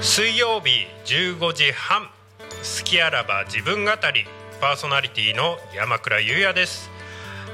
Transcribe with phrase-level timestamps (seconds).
[0.00, 2.04] 水曜日15時半。
[2.06, 4.26] 好きあらば自分語り。
[4.60, 6.88] パーソナリティの山倉優也です。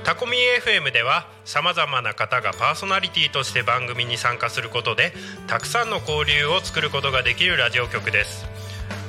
[0.04, 5.14] タコミ FM ではさまざまな方がパーソナリティとして番組に参加することで
[5.46, 8.44] たくさんの交流を作ることができるラジオ局です。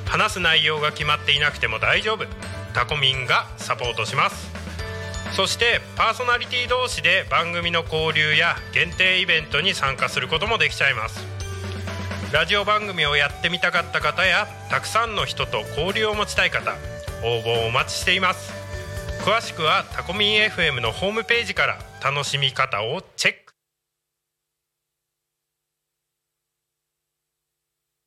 [0.06, 2.24] 話す内容が決まっていなくても大丈夫。
[2.72, 4.50] タコミンがサポートします。
[5.32, 11.35] そしてパーソナリティ同士で番組の交流や限定イベントに参加することもできちゃいます。
[12.36, 16.74] ラジオ番組をやってみたかった方やたくさんの人と交流を持ちたい方
[17.24, 18.52] 応募をお待ちしています。
[19.24, 23.54] 詳しくはタコミン FM のホームページから楽しみ方をチェック。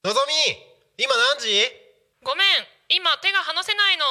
[0.03, 1.65] のぞみ今何時？
[2.23, 2.47] ごめん
[2.95, 4.03] 今手が離せないの。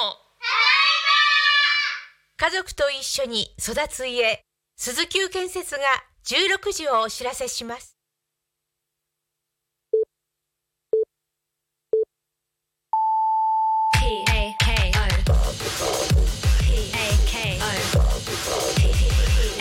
[2.38, 4.42] 家族と一緒に育つ家
[4.76, 5.80] 鈴木建設が
[6.26, 7.97] 16時をお知らせします
[13.98, 15.06] P A K O.
[16.60, 17.64] P A K O.
[18.76, 18.80] P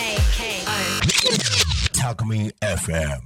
[0.00, 0.78] A K O.
[2.62, 3.22] FM.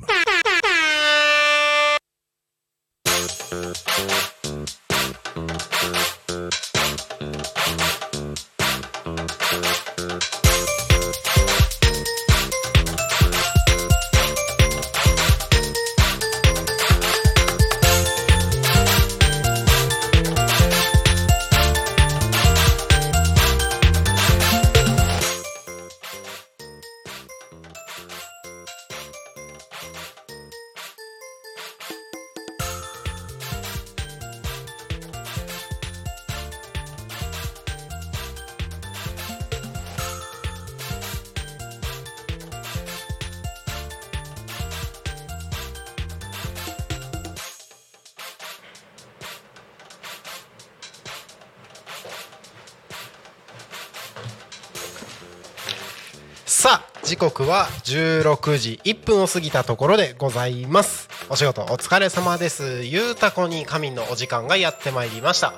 [56.62, 61.08] さあ時刻は16時1分を過ぎたところでございます。
[61.28, 62.84] お仕事お疲れ様です。
[62.84, 65.54] ゆうたこに仮眠のお時間がやってまいりました。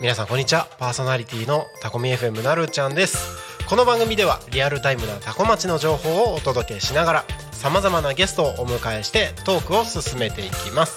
[0.00, 0.66] 皆さんこんにちは。
[0.78, 3.18] パーソナリティのタコミ FM なるちゃんです。
[3.68, 10.96] この番組ではリアルタイムなタコ町の情報をお届けしながらさまざまなゲストをお迎えしてトークを進めていきます。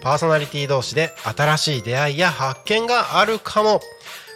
[0.00, 3.80] パーソナリティ同士で新しい出会いや発見があるかも。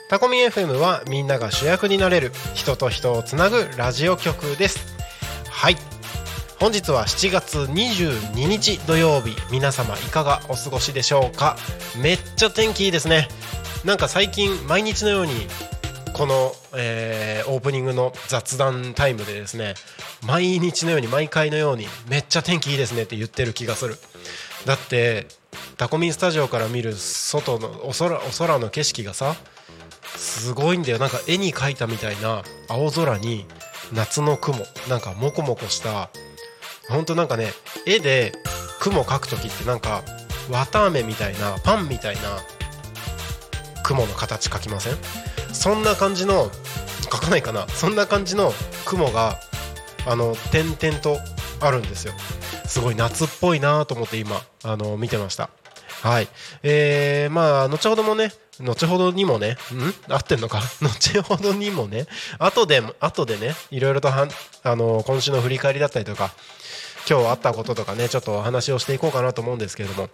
[0.08, 4.96] タコミ FM はみんなが主役になれる人と人をつなぐラジオ局です。
[5.48, 5.76] はい。
[6.60, 9.34] 本日は7月22日土曜日。
[9.50, 11.56] 皆様いかがお過ごしでしょうか？
[12.00, 13.28] めっちゃ天気いいですね。
[13.84, 15.32] なんか最近毎日のように
[16.12, 19.74] この、えーオープニングの雑談タイムでですね
[20.24, 23.96] 毎日のように毎回のようにめっちゃ天気いいですねって言ってる気がする。
[24.64, 25.26] だって
[25.76, 29.34] タコミンスタジオから見る外のお空お空の景色がさ
[30.16, 30.98] すごいんだよ。
[30.98, 33.46] なんか絵に描いたみたいな青空に
[33.92, 34.58] 夏の雲
[34.88, 36.10] なんかモコモコした
[36.88, 37.52] ほんとなんかね
[37.86, 38.32] 絵で
[38.80, 40.02] 雲描く時ってなんか
[40.50, 42.22] 綿あめみたいなパンみたいな
[43.82, 44.96] 雲の形描きません？
[45.52, 46.50] そんな感じの
[47.10, 47.66] 描かないかな？
[47.68, 48.52] そんな感じの
[48.84, 49.38] 雲が
[50.06, 51.18] あの点々と
[51.60, 52.14] あるんですよ。
[52.72, 55.50] すごい夏っぽいなと思って今あの見てました。
[56.00, 56.28] はい。
[56.62, 59.58] えー、まあ後ほどもね後ほどにもね
[60.08, 60.10] ん？
[60.10, 60.62] 合ってんのか？
[60.80, 62.06] 後ほどにもね
[62.38, 64.30] 後で後でねいろいろとはん
[64.62, 66.32] あの今週の振り返りだったりとか
[67.06, 70.08] 今日あったこととかねちょっとお話をしていこうかなと思うんですけれども。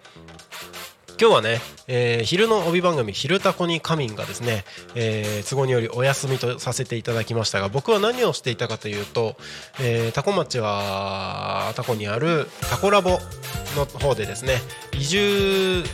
[1.20, 9.36] 今日はね、えー昼の帯番組「昼タコに仮眠」がですね、えー都合によりお休みとさせていただきましたが僕は何をしていたかというと、
[9.80, 13.18] えータコ町はタコにあるタコラボ
[13.76, 14.62] の方でですね
[14.92, 15.84] 移住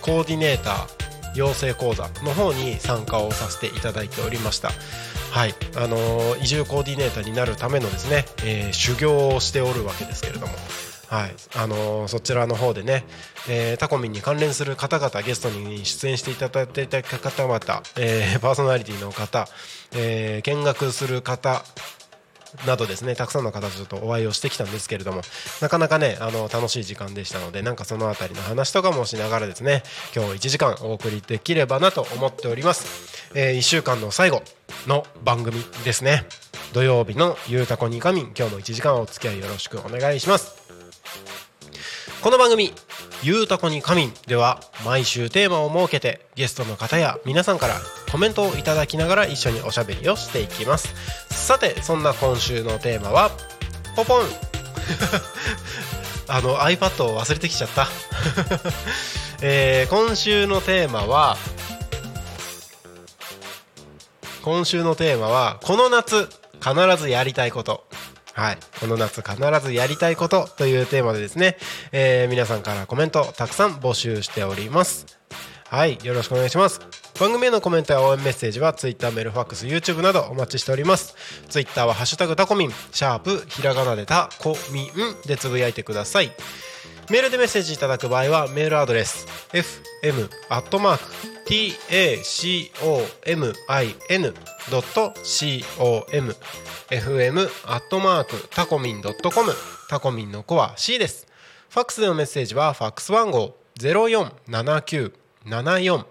[0.00, 4.72] コーディネーター養成講座の方に参加をさせていただいておりました。
[5.30, 10.54] はい、あのー移住コーディネーターになるためのですね、えー修行をしておるわけですけれども、
[11.08, 13.04] はい、あのーそちらの方でね、
[13.48, 17.58] えータコミンに関連する方々ゲストに出演していただいた方々、
[17.96, 19.48] えーパーソナリティの方、
[19.94, 21.64] えー見学する方
[22.66, 25.20] などですねたくさんの方とお会いをしてきたんですけれども
[25.60, 29.82] なかなかねあの楽しい時間でしたのでなんかその辺りの話とかもしながらですね
[30.14, 34.42] 今日1時間お送りできればなと思っております、え1週間の最後
[34.86, 36.24] の番組ですね。
[36.72, 40.57] 土曜日の「ゆうたこにかみん」今日も1時間お付き合いよろしくお願いします。
[42.20, 42.72] この番組
[43.22, 50.94] 「ゆうたこにかみん」では毎週テーマを設けてゲストの方や皆さんからコメントをいただきながら一緒におしゃべりをしていきます。
[51.30, 53.30] さてそんな今週のテーマは
[53.94, 54.26] ポポン。
[56.30, 57.88] あの iPad を忘れてきちゃった、
[59.40, 61.38] えー今週のテーマは
[64.42, 66.28] 今週のテーマはこの夏
[66.60, 67.87] 必ずやりたいこと。
[68.38, 71.56] はい、この夏必ずやりたいことというテーマでですね、
[71.90, 75.06] えー皆さんからコメントたくさん募集しております。
[75.68, 75.98] はい。
[76.04, 76.80] よろしくお願いします。
[77.18, 81.16] 番組へのコメントや応援メッセージは Twitter メールファックス YouTube などお待ちしております。
[81.48, 84.92] Twitter は「ハッシュタグタコミン」シャープひらがなでタコミン
[85.26, 86.30] でつぶやいてください。
[87.10, 90.98] メールでメッセージいただく場合はメールアドレス fm.tacomin
[94.68, 95.14] アット
[96.10, 96.36] .com
[96.90, 99.14] fm アットマークタコミン .com
[99.88, 101.26] タコミンの子は C です。
[101.70, 106.04] ファックスでのメッセージはファックス番号0479747573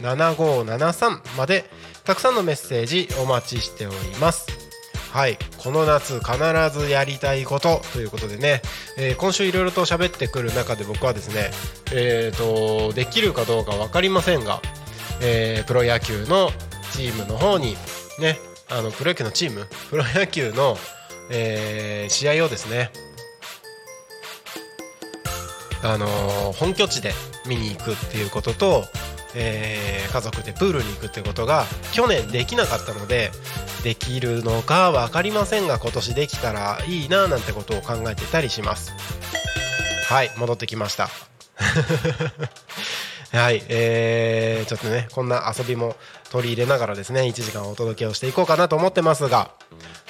[0.00, 1.64] 0479747573まで
[2.04, 4.69] たくさんのメッセージお待ちしております。
[5.12, 5.38] はい。
[5.58, 6.38] この夏必
[6.78, 8.62] ずやりたいことということでね、
[8.96, 11.50] えー今週いろいろと喋ってくる中で僕はですね
[11.92, 12.36] えー、
[12.88, 14.60] とできるかどうか分かりませんが、
[15.20, 16.50] えープロ野球の
[16.92, 17.74] チームの方に
[18.20, 18.38] ね
[18.70, 20.76] あのプロ野球のチームプロ野球の、
[21.32, 22.90] えー試合をですね
[25.82, 27.12] あのー本拠地で
[27.48, 28.84] 見に行くっていうことと、
[29.34, 33.30] えー家族でプールに行くってことが去年できなかったので
[33.84, 38.92] できるのか分かりませんが今年できたらいいななんてことを考えてたりします。
[40.08, 41.08] はい戻ってきました。
[43.32, 45.94] はい、えー、ちょっとねこんな遊びも
[46.30, 49.52] 取り入れながらですね1時間お届けをしていこうかなと思ってますが、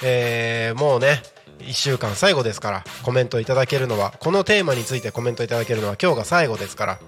[0.01, 1.21] えーもうね
[1.59, 6.99] 1週間最後ですからコメントいただけるのはこのテーマについてコメントいただけるのは今日が最後ですから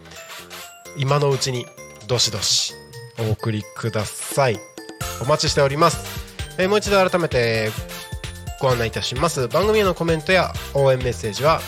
[0.95, 1.65] 今のうちに
[2.13, 2.75] どしどし
[3.18, 4.60] お送りください。
[5.19, 5.98] お待ちしております、
[6.60, 7.71] えーもう一度改めて
[8.62, 9.48] ご案内いたします。
[9.48, 11.60] 番組へのコメントや応援メッセージは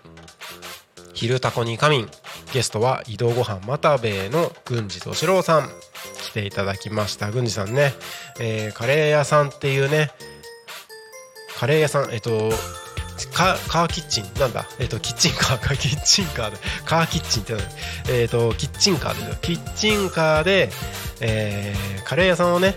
[1.14, 2.10] 「昼タコに仮眠」
[2.52, 5.70] ゲストは移動ごはんまたべえの郡司敏郎さん
[6.24, 7.30] 来ていただきました。
[7.30, 7.94] 郡司さんね、
[8.40, 10.10] えーカレー屋さんっていうね
[11.56, 12.50] カレー屋さんえっと
[13.28, 17.68] カカーキッチンなんだえっとキッチンカーかキッチンカーでカーキッチンってなんだ
[18.08, 20.70] えっとキッチンカーでキッチンカーで、
[21.20, 22.74] えーカレー屋さんをね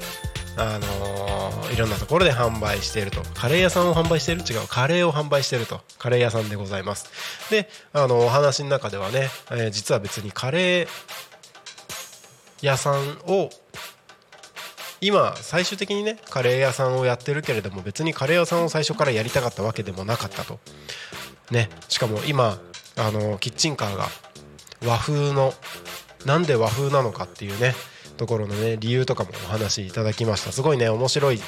[0.58, 3.24] あのーいろんなところで販売していると。
[3.34, 4.44] カレー屋さんを販売している？
[4.44, 5.82] 違うカレーを販売していると。
[5.98, 7.10] カレー屋さんでございます。
[7.50, 10.88] であのお話の中ではね、えー実は別にカレー
[12.62, 13.50] 屋さんを
[15.04, 20.60] 今最終的にねカレー屋さんをやってるけれども別にカレー屋さんを最初からやりたかったわけでもなかったと。
[21.52, 21.70] ね。
[21.90, 22.58] しかも今
[22.96, 24.08] あのキッチンカーが
[24.86, 25.54] 和風の
[26.26, 27.74] なんで和風なのかっていうね
[28.18, 30.52] ところのね理由とかもお話しいただきました。
[30.52, 31.42] すごいね面白い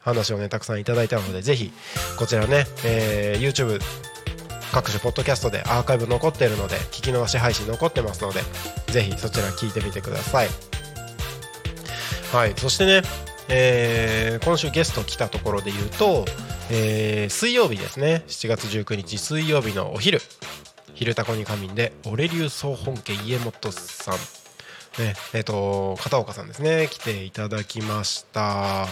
[0.00, 1.72] 話をねたくさんいただいたのでぜひ
[2.18, 3.80] こちらね、えー YouTube
[4.72, 8.40] 各種ポッドキャストでアーカイブ残ってるので聞き逃し配信残ってますので
[8.92, 10.73] ぜひそちら聞いてみてください。
[12.34, 12.54] はい。
[12.56, 13.02] そしてね、
[13.48, 16.24] えー今週ゲスト来たところで言うと、
[16.68, 18.24] えー水曜日ですね。
[18.26, 20.20] 7月19日水曜日のお昼
[20.94, 24.14] 「昼タコに仮眠」でオレリュー総本家家元さん。
[25.00, 26.88] ねえっと片岡さんですね。
[26.90, 28.82] 来ていただきました。
[28.82, 28.88] あ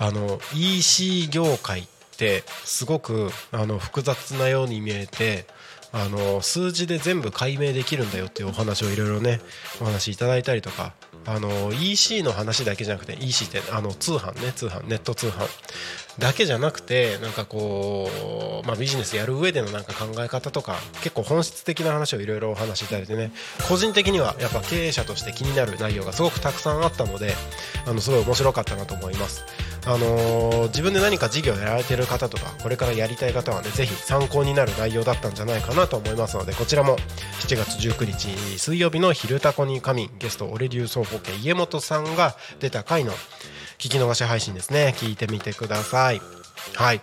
[0.00, 1.86] の EC 業界っ
[2.18, 5.46] てすごくあの複雑なように見えて
[5.92, 9.40] あの数字で全部解明できるんだよっていうお話をいろいろね
[9.80, 10.92] お話しいただいたりとか
[11.28, 15.46] あの EC の話だけじゃなくて EC ってあの通販ね通販ネット通販。
[16.18, 18.08] だけじゃなくてなんかこ
[18.64, 23.30] う、まあ、ビジネスやる上でのなんか考え方とか結構本質的な話をいろいろお話しいただいてね
[23.68, 27.34] 個人的にはやっぱ経営者として気になる内容がすごくたくさんあったので
[27.86, 29.44] あのすごい面白かったなと思います。
[29.86, 36.96] あのー自分で何か事業やられてる方とかこれからやりたい方はねぜひ参考になる内容だったんじゃないかなと思いますのでこちらも
[37.40, 43.12] 7月19日水曜日の「昼タコに仮眠」ゲストオレリュー総合家家元さんが出た回の
[43.78, 44.94] 聞き逃し配信ですね。
[44.96, 46.20] 聞いてみてください。
[46.74, 47.00] はい。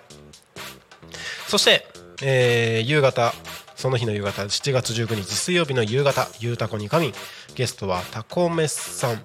[1.47, 1.87] そして、
[2.21, 3.33] えー夕方
[3.75, 7.13] その日の夕方7月19日水曜日の夕方「ゆうたこに仮眠」
[7.55, 9.21] ゲストはタコメさん。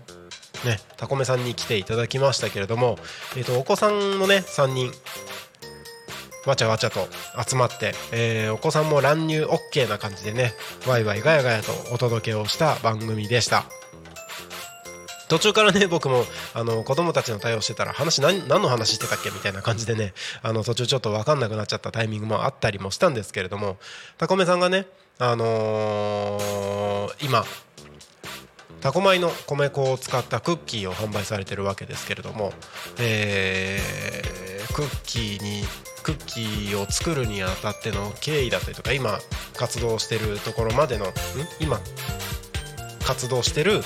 [0.65, 2.99] ね、タコメさんに来ていただきましたけれども、
[3.35, 4.93] えー、とお子さんもね3人
[6.45, 7.09] わちゃわちゃと
[7.49, 10.53] 集まって、えーお子さんも乱入 OK な感じでね
[10.87, 13.65] ワイワイガヤガヤとお届けをした番組でした。
[15.31, 23.79] 途中からね僕もあの子供たちの対応してたら話何何の話してたっけみたいな感じでねあの途中ちょっと分かんなくなっちゃったタイミングもあったりもしたんですけれども
[24.19, 24.87] タコメさんがね
[25.19, 27.45] あのー今
[28.81, 32.53] タコ米の米粉を使ったクッキーを販売されてるわけですけれども、
[32.99, 35.63] えークッキーに
[36.03, 39.19] クッキーを作るにあたっての経緯だったりとか今
[39.57, 41.09] 活動してるところまでのん？
[41.61, 41.81] 今
[43.05, 43.83] 活動してる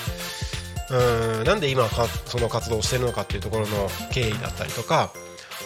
[0.95, 1.45] うん。
[1.45, 5.13] なんで今かその活動をしてるのかっていうところの経緯だったりとか、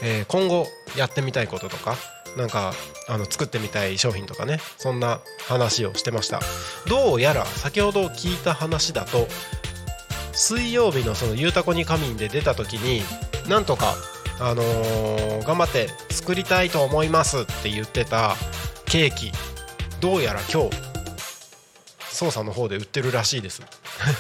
[0.03, 0.67] えー今後
[0.97, 1.97] やってみたいこととか
[2.37, 2.73] なんか
[3.09, 6.41] あの作ってみたい商品とかねそんな話をしてました。
[6.87, 9.29] どうやら先ほど聞いた話だと
[10.33, 13.03] 水曜日のその「ゆうたこに仮眠」で出た時に
[13.49, 13.97] なんとか、
[14.41, 18.37] あのー頑張って作りたいと思いますって言ってた
[18.85, 19.33] ケーキ
[20.01, 20.88] どうやら今日
[22.19, 23.63] 操作の方で売ってるらしいです。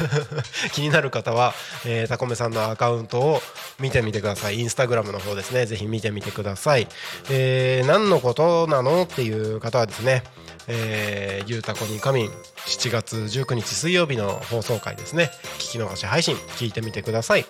[0.73, 1.53] 気になる方は、
[1.85, 3.43] えー、タコメさんのアカウントを
[3.81, 4.61] 見てみてください。
[4.61, 5.67] インスタグラムの方ですね。
[5.67, 6.87] ぜひ見てみてください、
[7.29, 10.23] えー何のことなのっていう方はですね
[10.69, 12.31] えゆうたこに仮眠。
[12.67, 15.33] 7月19日水曜日の放送回ですね。
[15.59, 16.37] 聞き逃し配信。
[16.59, 17.47] 聞いてみてください。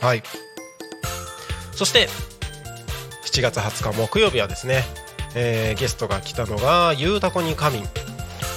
[0.00, 0.22] はい。
[1.72, 2.08] そして
[3.24, 4.84] 7月20日木曜日はですね、
[5.34, 8.07] えーゲストが来たのがゆうたこに仮眠。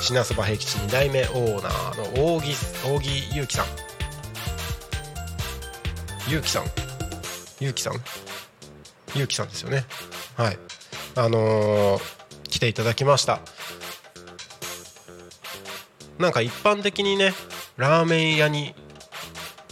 [0.02, 2.54] 品そば平吉2代目オーナーの扇
[2.84, 3.66] 扇ゆうきさん。
[6.28, 6.64] ゆうきさん。
[7.60, 7.94] ゆうきさん？
[9.16, 9.86] ゆうきさんですよね。
[10.36, 10.58] はい。
[11.16, 13.40] あのー来ていただきました。
[16.18, 17.34] なんか一般的にね
[17.78, 18.76] ラーメン屋に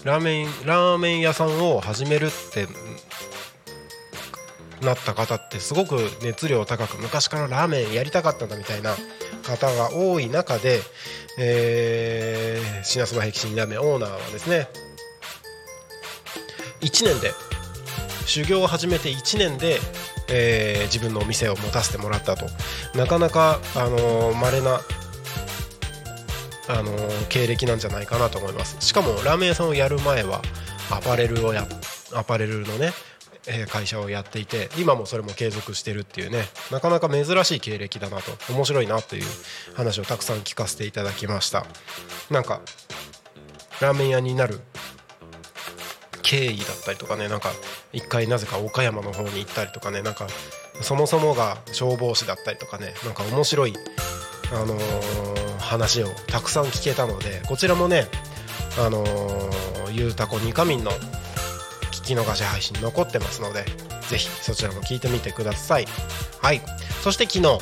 [0.04, 2.68] ラーメンラーメン屋さんを始めるって
[4.82, 8.96] なった方ってすごく熱量高く昔からラーメンやりたかったんだみたいな
[9.44, 10.80] 方が多い中で、
[11.38, 14.68] えー、品そば平吉2代目オーナーはですね
[16.82, 17.34] 1年で
[18.26, 19.80] 修行を始めて1年で、
[20.30, 22.46] えー自分のお店を持たせてもらったと。
[22.96, 24.80] なかなかあのー稀な
[26.68, 28.78] あのー経歴なんじゃないかなと思います。
[28.80, 30.42] しかもラーメン屋さんをやる前は
[30.92, 31.68] アパレルをや
[32.14, 32.92] アパレルのね
[33.48, 39.24] え会社をやっていて今もそれも継続してるっていうねなかなか珍しい経歴だなと面白いなという
[39.76, 41.66] 話をたくさん聞かせていただきました。
[42.30, 42.62] なんか
[43.82, 44.60] ラーメン屋になる
[46.22, 47.50] 経緯だったりとかねなんか
[47.92, 50.28] 一回なぜか岡山の方に行ったりとかねなんか
[50.82, 53.74] そもそもが消防士だったりとかねなんか面白い、
[54.52, 58.08] あのー話をたくさん聞けたのでこちらもね
[58.80, 60.92] あのーゆうたこにかみんの
[62.10, 63.66] 聞き逃し配信残ってますので
[64.10, 65.86] ぜひそちらも聞いてみてください。
[66.42, 66.62] はい。
[67.04, 67.60] そして昨日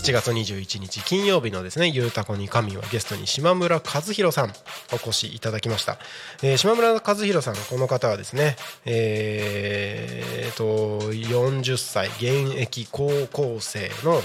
[0.00, 4.54] 7月21日金曜日のですね「ゆうたこに神」はゲストに島村和弘さん
[4.92, 5.98] お越しいただきました、
[6.42, 14.22] えー島村和弘さんこの方はですねえー、と40歳現役高校生の、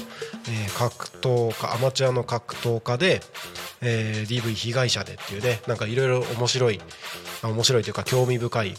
[0.50, 3.22] え格闘家アマチュアの格闘家で、
[3.82, 6.80] え DV 被害者でっていうねなんかいろいろ面白い
[7.44, 8.76] 面白いというか興味深い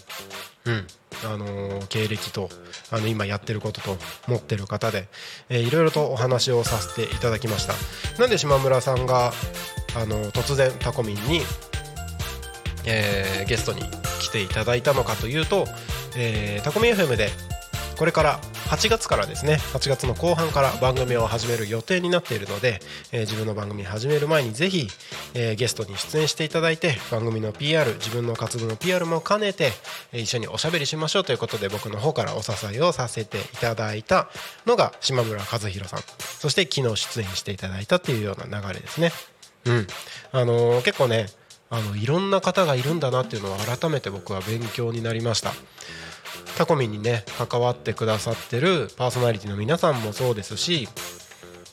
[0.67, 0.87] うん。
[1.25, 2.51] あの経歴と
[2.91, 3.97] あの今やってることと
[4.29, 5.09] 持ってる方で、
[5.49, 7.73] えーいろいろとお話をさせていただきました。
[8.21, 9.33] なんで島村さんが
[9.97, 11.41] あの突然タコミンに、
[12.85, 13.81] えーゲストに
[14.21, 15.67] 来ていただいたのかというと、
[16.17, 17.31] えータコミン FM で
[17.97, 22.81] これから8月からですね8月の後半から番組を始める予定になっているので、
[23.13, 24.89] えー自分の番組始める前にぜひ、
[25.35, 29.71] えーゲストに出演していただいて番組の PR 自分の活動の PR も兼ねて、
[30.13, 34.29] えー一緒におしゃべりしましょうということで僕の方からお誘いをさせていただいた
[34.67, 36.01] のが島村和弘さん。
[36.39, 39.13] そして昨日出演していただいたっていうような流れですね。
[39.65, 39.87] うん。
[40.33, 41.27] あの結構ね
[41.71, 45.53] あのいろんな方がいるんだなっていうのを改めて僕は勉強になりました。
[46.57, 50.89] タコミンにね関わってくださってるパーソナリティの皆さんもそうですし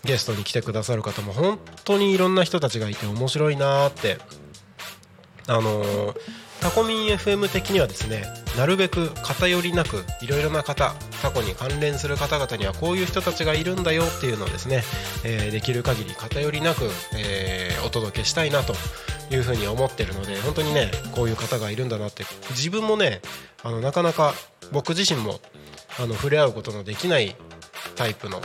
[0.04, 4.18] ゲストに来てくださる方も本当にいろんな人たちがいて面白いなーって。
[5.48, 6.16] あのー
[6.62, 8.24] タコミン FM 的にはですね
[8.58, 14.82] なるべく偏りなくいろいろな方タコに関連する方々にはこういう人たちがいるんだよっていうのをですね、
[15.26, 16.86] えーできる限り偏りなく、
[17.18, 18.74] えーお届けしたいなと
[19.30, 22.24] いうふうに思ってるので本当にねこういう方がいるんだなって。
[22.52, 23.20] 自分もね
[23.62, 24.34] あのなかなか
[24.72, 25.40] 僕自身も
[26.00, 27.36] あの触れ合うことのできない
[27.96, 28.42] タイプの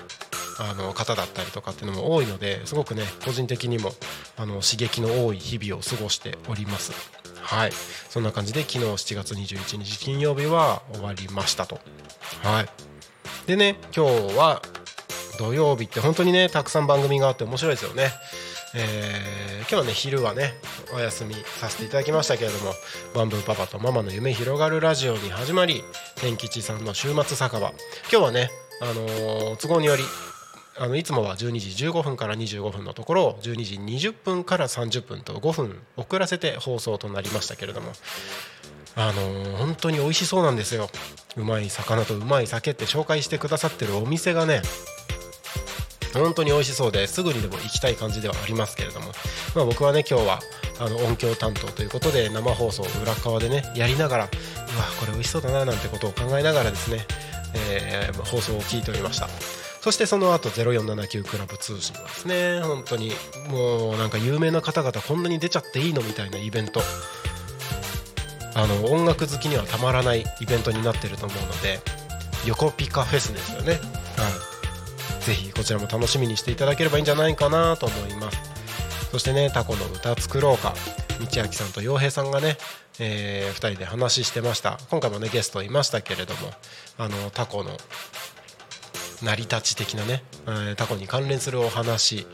[0.60, 3.92] あの方だったりとかっていうのも多いのですごくね個人的にも
[4.36, 6.92] あの刺激の多い日々を過ごしております。
[7.40, 7.72] はい。
[8.10, 11.80] そんな感じで昨日7月21日金曜日は終わりましたと。
[12.42, 12.68] はい。
[13.46, 14.60] でね今日は
[15.38, 18.10] 土曜日って本当にねたくさん番組があって面白いですよね。
[18.74, 20.54] えー今日はね昼はね
[20.94, 22.72] お休みさせていただきましたけれども
[23.14, 25.84] 「バンブーパパとママの夢広がるラジオ」に始まり
[26.16, 27.70] 天吉さんの週末酒場。
[28.10, 30.02] 今日はね、あのー都合により
[30.78, 33.74] あのいつもは12時15分から25分のところを12時
[34.08, 37.92] 20分から30分と5分遅らせて放送となりましたけれども
[38.94, 40.88] あのー本当に美味しそうなんですよ。
[41.36, 44.62] うまい魚とうまい酒って紹介してくださってるお店がね
[46.14, 49.12] 本当に美味しそうですぐにでも行きたい感じではありますけれども、
[49.54, 50.40] まあ、僕はね今日は
[50.80, 54.30] あの音響担当ということで生放送裏側でねやりながらうわ
[55.00, 57.06] これ美味しそうだななんてことを考えながらですね、
[57.70, 59.28] えー放送を聞いておりました。
[59.80, 63.12] そしてその後0479クラブ通信はですね本当に
[63.48, 66.80] もうなんか有名な方々こんなに出ちゃっていいのみたいなイベント。
[68.54, 71.78] あの音楽好きにはたまらないイベントになってると思うので
[72.44, 73.80] 横ピカフェスですよね、はい、
[75.28, 78.38] ぜひこちらも楽しみにしていただければいいんじゃないかなと思います。
[79.10, 80.74] そしてねタコの歌作ろうか。
[81.20, 82.56] 道明さんと洋平さんがね、
[82.98, 84.78] え2人で話してました。
[84.88, 86.50] 今回もねゲストいましたけれども
[86.96, 87.76] あのタコの
[89.22, 92.26] 成り立ち的なね、えータコに関連するお話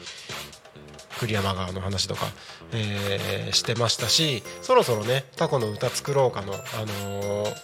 [1.19, 2.27] 栗山川の話とか、
[2.73, 7.55] えーしてましたしそろそろねタコの歌作ろうかの、あのー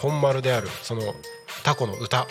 [0.00, 1.02] 本丸であるその
[1.64, 2.26] タコの歌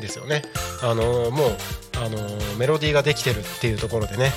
[0.00, 0.42] ですよね、
[0.82, 1.56] あのーもう、
[1.96, 4.32] あのーメロディーができてるっていうところでね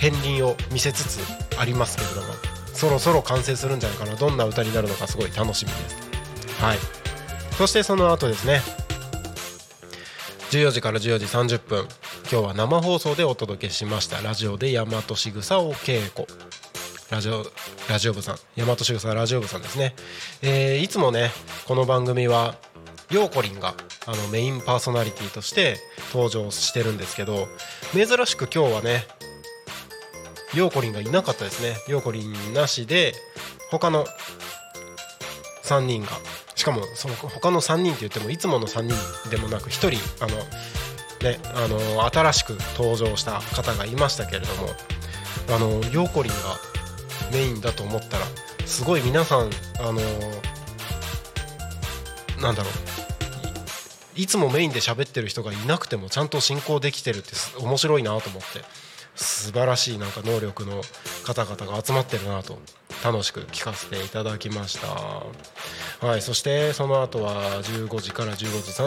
[0.00, 1.20] 片鱗を見せつつ
[1.58, 2.34] ありますけれども
[2.72, 4.14] そろそろ完成するんじゃないかな。
[4.16, 5.96] どんな歌になるのかすごい楽しみです。
[6.62, 6.78] はい。
[7.56, 8.60] そしてその後ですね
[10.50, 11.88] 14時から14時30分
[12.30, 14.20] 今日は生放送でお届けしました。
[14.20, 16.26] ラジオで大和しぐさお稽古。
[17.10, 17.46] ラジオ
[17.88, 18.36] ラジオ部さん。
[18.58, 19.94] 大和しぐさラジオ部さんですね、
[20.42, 21.30] えーいつもね
[21.66, 22.56] この番組は
[23.10, 23.74] ようこりんが
[24.06, 25.76] あのメインパーソナリティとして
[26.12, 27.46] 登場してるんですけど
[27.92, 29.06] 珍しく今日はね
[30.54, 31.76] ようこりんがいなかったですね。
[31.88, 33.14] ようこりんなしで
[33.70, 34.06] 他の
[35.64, 36.08] 3人が
[36.54, 40.36] しかもその他の3人って言ってもいつもの3人でもなく1人あの
[41.28, 44.68] ねあの新しく登場した方がいましたけれども
[45.54, 46.38] あのようこりんが
[47.32, 48.24] メインだと思ったら
[48.64, 50.00] すごい皆さんあの
[52.40, 52.95] なんだろう
[54.16, 58.64] いつもメインで喋ってる人がいなくてもちゃんと進行できてるって面白いなと思って。
[59.16, 60.82] 素晴らしいなんか能力の
[61.24, 62.58] 方々が集まってるなと
[63.02, 66.06] 楽しく聞かせていただきました。
[66.06, 68.36] はいそしてその後は15時から15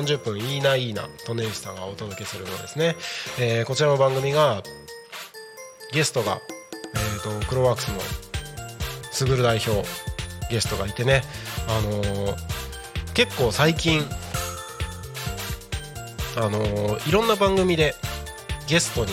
[0.03, 2.95] 時30分いいないいなとねしさんがお届けするのですね、
[3.39, 4.61] えーこちらの番組が
[5.91, 6.39] ゲストが、
[6.93, 7.99] えー、とクロワークスの
[9.11, 9.83] すぐる代表
[10.51, 11.23] ゲストがいてね。
[11.67, 12.59] あのー
[13.15, 14.01] 結構最近
[16.39, 17.95] あのーいろんな番組で
[18.67, 19.11] ゲストに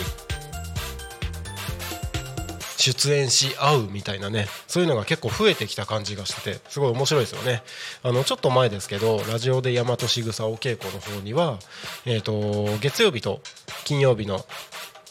[2.77, 7.63] 出演し合うみたいなねそういうのが結構増えてきた感じがしててすごい面白いですよね。
[8.01, 11.59] あのちょっと前ですけどラジオで大和しぐさお稽古の方には、
[12.05, 13.41] えー、と月曜日と
[13.83, 14.45] 金曜日の、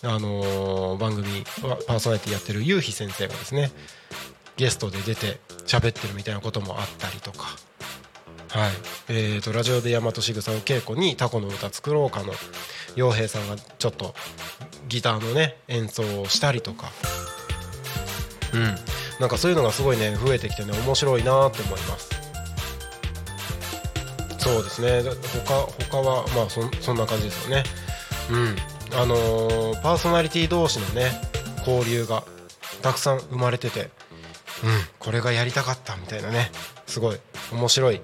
[0.03, 1.45] あのー番組
[1.87, 3.71] パーソナリティやってるゆうひ先生がですね
[4.57, 7.57] ゲストで出て喋ってるみたいなこともあったりとか
[8.57, 8.71] はい。
[9.11, 12.33] えー、とラジオで大和しぐさお稽古にタコの歌作ろうかの
[12.97, 14.15] 洋平さんがちょっと
[14.89, 16.91] ギターのね演奏をしたりとか。
[18.55, 18.75] うん。
[19.21, 22.09] なんかそういうのがすごいね増えてきてね面白いなって思います。
[24.39, 25.03] そうですね。
[25.45, 27.63] 他他はまあそんそんな感じですよね。
[28.31, 28.57] うん。
[28.99, 31.11] あのーパーソナリティ同士のね
[31.67, 32.25] 交流が
[32.81, 33.89] たくさん生まれててうん
[34.99, 36.51] これがやりたかったみたいなね
[36.87, 37.19] すごい
[37.53, 38.01] 面白い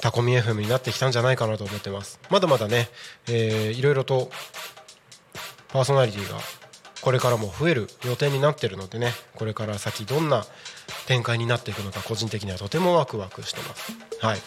[0.00, 2.20] タコミ FM になってきたんじゃないかなと思ってます。
[2.30, 2.88] まだまだね、
[3.28, 4.30] えーいろいろと
[5.68, 6.38] パーソナリティが
[7.02, 10.44] これからも増える予定になってるのでねこれから先どんな
[11.06, 13.92] 展開になっていくのか個人的にはとてもワクワクしてます。
[14.20, 14.38] はい。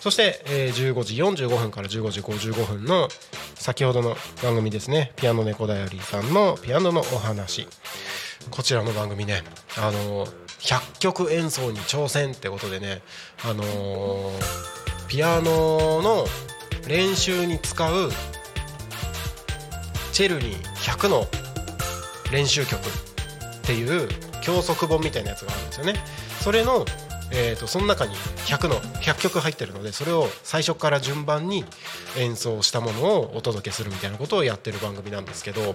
[0.00, 1.14] そして、えー15時
[1.46, 3.08] 45分から15時55分の
[3.54, 7.66] 先ほどの番組ですねピアノ猫だよりさんのピアノのお話。
[8.50, 9.42] こちらの番組ね
[9.78, 13.02] あのー100曲演奏に挑戦ってことでね
[13.44, 16.26] あのーピアノの
[16.88, 18.10] 練習に使う
[20.12, 21.26] チェルニー100の
[22.30, 22.82] 練習曲っ
[23.62, 24.08] ていう
[24.42, 25.94] 教則本みたいなやつがあるんですよね。
[26.40, 26.84] それの、
[27.32, 28.14] えー、とその中に
[28.46, 31.64] 100の100曲入ってるのでそれを最初から順番に
[32.18, 35.74] 演奏したものをお届けするみたいなことをやってる番組なんですけど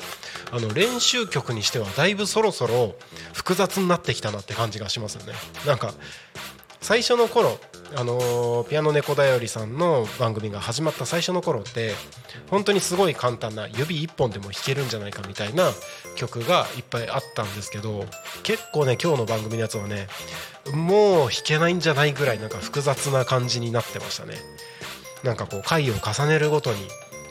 [0.52, 2.96] あの練習曲にしてはだいぶそろそろ
[3.34, 5.34] 複雑になってきたなって感じがしますよね。
[5.66, 5.94] なんか
[6.82, 7.58] 最初の頃
[7.96, 11.94] あのピアノ猫だよりさんの番組が始まった最初の頃って
[12.50, 15.72] 本当にすごい簡単な指一本でも弾けるんじゃないかみたいな
[16.16, 18.06] 曲がいっぱいあったんですけど
[18.44, 20.08] 結構ね今日の番組のやつはね
[20.74, 24.36] もう弾けないんじゃないぐらいなんか複雑な感じになってましたね。
[25.24, 26.78] なんかこう回を重ねるごとに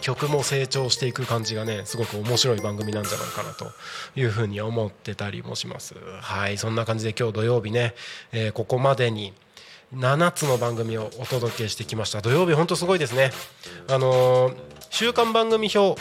[0.01, 3.73] 曲も成長していく感じがねすごく面白い番組なんじゃないかなと
[4.17, 5.95] いうふうに思ってたりもします。
[6.21, 7.95] はいそんな感じで今日土曜日ね、
[8.33, 9.33] えーここまでに
[9.95, 12.21] 7つの番組をお届けしてきました。
[12.21, 13.31] 土曜日本当すごいですね。
[13.89, 14.57] あのー
[14.91, 16.01] 週間番組表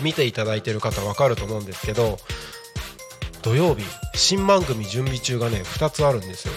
[0.00, 2.18] 見ていただいてる方分かると思うんですけど
[3.42, 3.82] 土曜日
[4.14, 6.54] 新番組準備中がね2つあるんですよ。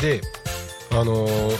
[0.00, 0.20] で
[0.92, 1.56] あのー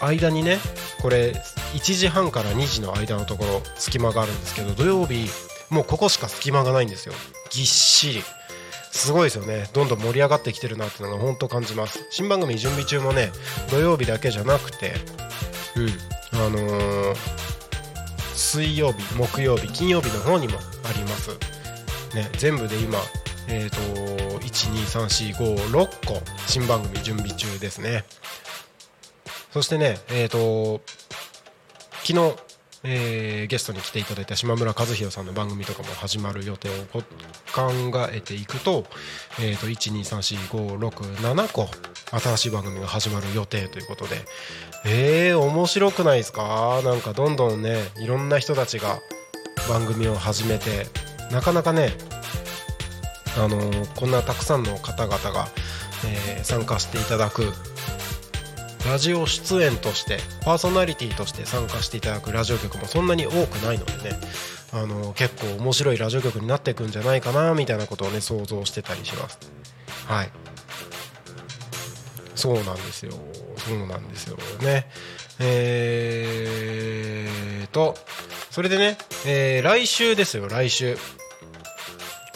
[0.00, 0.58] 間にね
[1.00, 1.32] これ
[1.74, 5.28] 1時半から2時の間のところ隙間があるんですけど土曜日
[5.70, 7.14] もうここしか隙間がないんですよ。
[7.50, 8.22] ぎっしり。
[8.92, 9.68] すごいですよね。
[9.74, 12.06] どんどん盛り上がってきてるなっていうのが本当感じます。
[12.10, 13.30] 新番組準備中もね
[13.70, 14.94] 土曜日だけじゃなくて
[15.76, 15.88] うん。
[16.38, 17.46] あのー
[18.36, 21.30] 水曜日木曜日金曜日の方にもあります。
[22.14, 22.98] ね全部で今
[23.48, 28.04] えー、と12345個新番組準備中ですね。
[29.52, 30.80] そしてねえっ、と
[32.06, 32.36] 昨日、
[32.84, 36.72] えーゲストに来ていただいた島村和弘さんの番組とかも始まる予定を
[37.52, 37.72] 考
[38.12, 38.84] えていくと,、
[39.40, 41.68] えー、と1234567個
[42.20, 44.24] 新しい番組が始まる予定ということで。
[44.84, 46.80] えー、面白くないですか？
[46.84, 49.00] なんかどんどんねいろんな人たちが
[49.68, 50.86] 番組を始めて
[51.32, 51.90] なかなかね
[53.36, 55.48] あのーこんなたくさんの方々が、
[56.06, 57.52] えー参加していただく
[58.86, 64.16] ラジオ出演としてパーソナリティとして参加していただくラジオ局もそんなに多くないのでね
[64.72, 69.38] あの結構面白いラジオ局になっていくんじゃないかなみたいなことをね想像してたりします。
[70.06, 70.30] はい。
[72.34, 73.12] そうなんですよ。
[73.56, 74.88] そうなんですよね。
[75.40, 77.96] えーと
[78.50, 78.96] それでね、
[79.26, 80.96] えー来週ですよ来週。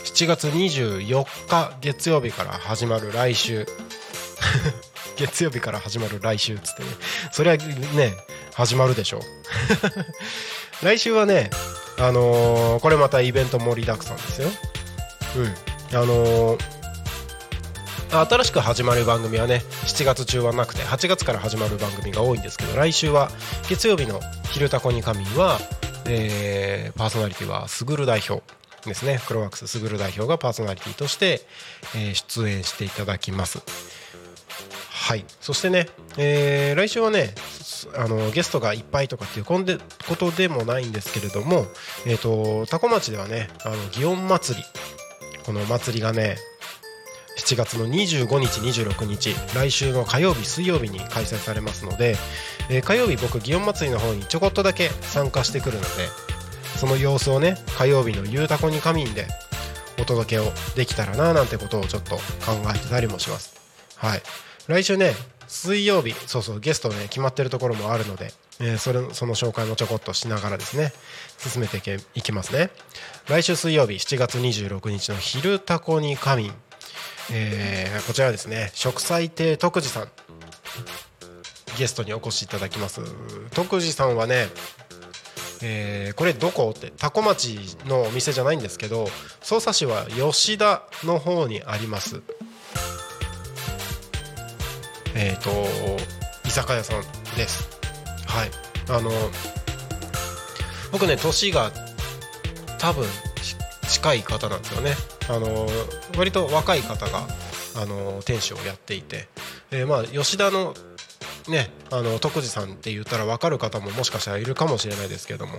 [0.05, 3.67] 7月24日月曜日から始まる来週。
[5.21, 6.89] 月曜日から始まる来週っつってね。
[7.31, 8.15] それはね
[8.55, 9.19] 始まるでしょ。
[9.19, 9.23] う
[10.85, 11.51] 来週はね
[11.99, 14.49] あのーこれまたイベント盛りだくさんですよ。
[15.37, 15.47] うん。
[15.99, 16.81] あのー
[18.13, 23.31] 新しく始まる番組はね7月中はなくて8月から始まる番組が多いんですけど来週は
[23.69, 25.61] 月曜日の「昼タコに神」は、
[26.07, 28.43] えーパーソナリティはすぐる代表
[28.85, 29.21] ですね。
[29.29, 31.43] クロワークスすぐる代表がパーソナリティとして、
[31.95, 33.61] えー出演していただきます。
[35.01, 35.25] はい。
[35.41, 37.35] そしてね、えー来週はね
[37.97, 41.65] あのゲストがいっぱいとかっていうこんでことでもないんですけれども、
[42.07, 44.65] えー、と多古町ではねあの祇園祭り。
[45.47, 46.37] この祭りがね
[47.39, 52.15] 7月の25日26日来週の火曜日水曜日に開催されますので、
[52.69, 55.89] えー火曜日僕祇園祭りの方にちょこっとだけ参加してくるので
[56.77, 59.27] その様子をね火曜日の「ゆうたこに仮眠」で
[59.99, 62.23] お届けをできたらななんてことをちょっと考
[62.75, 63.55] えてたりもします。
[63.97, 64.23] はい。
[64.71, 65.15] 来週ね
[65.49, 70.93] 水曜日そうそうゲストね決まってるところもあるので、えーそれその紹介もちょこっとしながらですね
[71.39, 72.71] 進めていけいきますね。
[73.29, 76.55] 来週水曜日7月26日の「昼タコに仮眠」
[77.33, 80.09] えーこちらはですね植栽亭徳次さん。
[81.79, 83.01] ゲストにお越しいただきます。
[83.53, 84.49] 徳次さんはね
[85.63, 89.09] えーこれどこって多古町のお店じゃないんですけど
[89.43, 92.23] 匝瑳市は吉田の方にあります。
[95.15, 95.51] えっ、と
[96.47, 97.03] 居酒屋さん
[97.37, 97.69] です。
[98.27, 98.51] はい。
[98.89, 99.11] あの
[100.93, 101.71] 僕ね年が
[102.79, 103.07] 多分
[103.89, 104.93] 近い方なんですよね。
[105.29, 105.67] あの
[106.17, 107.27] 割と若い方が
[107.77, 109.29] あの店主をやっていて、
[109.71, 110.75] えーまあ吉田の
[111.49, 115.55] ね、あの徳次さんって言ったら分かる方ももしかしたらいるかもしれないですけども、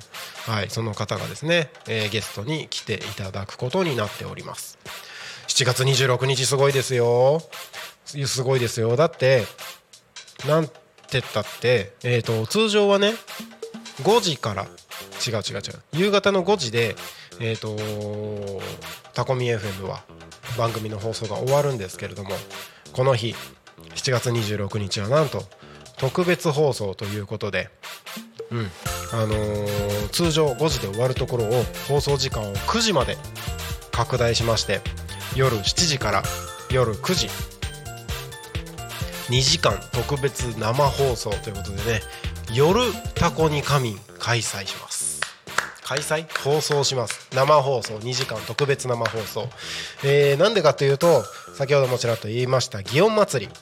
[0.46, 4.78] はい、その方がですね、えーゲストに来ていただくことになっております。
[5.48, 7.42] 7月26日すごいですよ。
[8.26, 8.96] すごいですよ。
[8.96, 9.46] だって
[10.48, 10.74] なんて
[11.12, 13.14] 言ったって、えー、と通常はね
[14.04, 15.62] 5時から違う違う違う
[15.94, 16.96] 夕方の5時で
[17.40, 17.76] えっ、と
[19.14, 20.04] タコミ FM は
[20.58, 22.32] 番組の放送が終わるんですけれども
[22.94, 23.36] この日
[23.96, 25.44] 7月26日はなんと
[25.98, 27.70] 特別放送ということで、
[28.50, 28.68] うん
[29.14, 33.18] あのー通常5時で終わるところを放送時間を9時まで
[33.92, 34.82] 拡大しまして
[35.36, 36.24] 夜7時から
[36.70, 37.28] 夜9時
[39.32, 42.02] 2時間特別生放送ということでね
[42.54, 42.82] 夜
[43.16, 45.22] タコに仮眠開催します。
[45.84, 47.30] 開催放送します。
[47.34, 47.96] 生放送。
[47.96, 49.48] 2時間特別生放送。
[50.04, 51.24] えーなんでかというと
[51.56, 53.54] 先ほどもちらっと言いました祇園祭り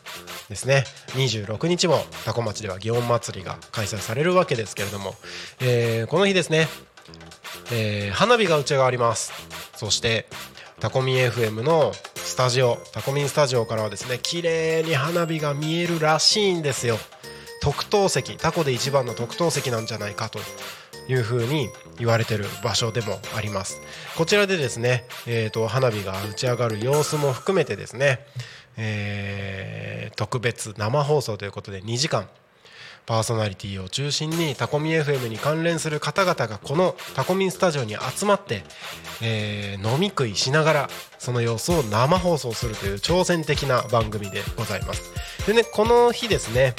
[0.49, 0.85] ですね。
[1.09, 5.13] 26日もタコ町では祇園祭りが開催されるわけですけれども、
[5.61, 6.67] えーこの日ですね、
[7.71, 9.31] えー花火が打ち上がります。
[9.75, 10.27] そして
[10.79, 11.93] タコミ FM の
[12.39, 16.95] タジオタコミンスタジオからはですね綺麗に花火が見えるらしいんですよ。
[17.61, 20.39] 特等席タコで一番の特等席なんじゃないかと
[21.09, 23.81] いうふうに言われてる場所でもあります。
[24.15, 28.25] こちらでですね、えー、と花火が打ち上がる様子も含めてですね、
[28.77, 32.29] えー特別生放送ということで2時間
[33.09, 38.61] パーソナリティを中心にタコミ FM に関連する方々がこのタコミンスタジオに集まって、
[39.23, 45.11] えー飲み食いしながらその様子を生放送するという挑戦的な番組でございます。
[45.47, 46.75] でねこの日ですね、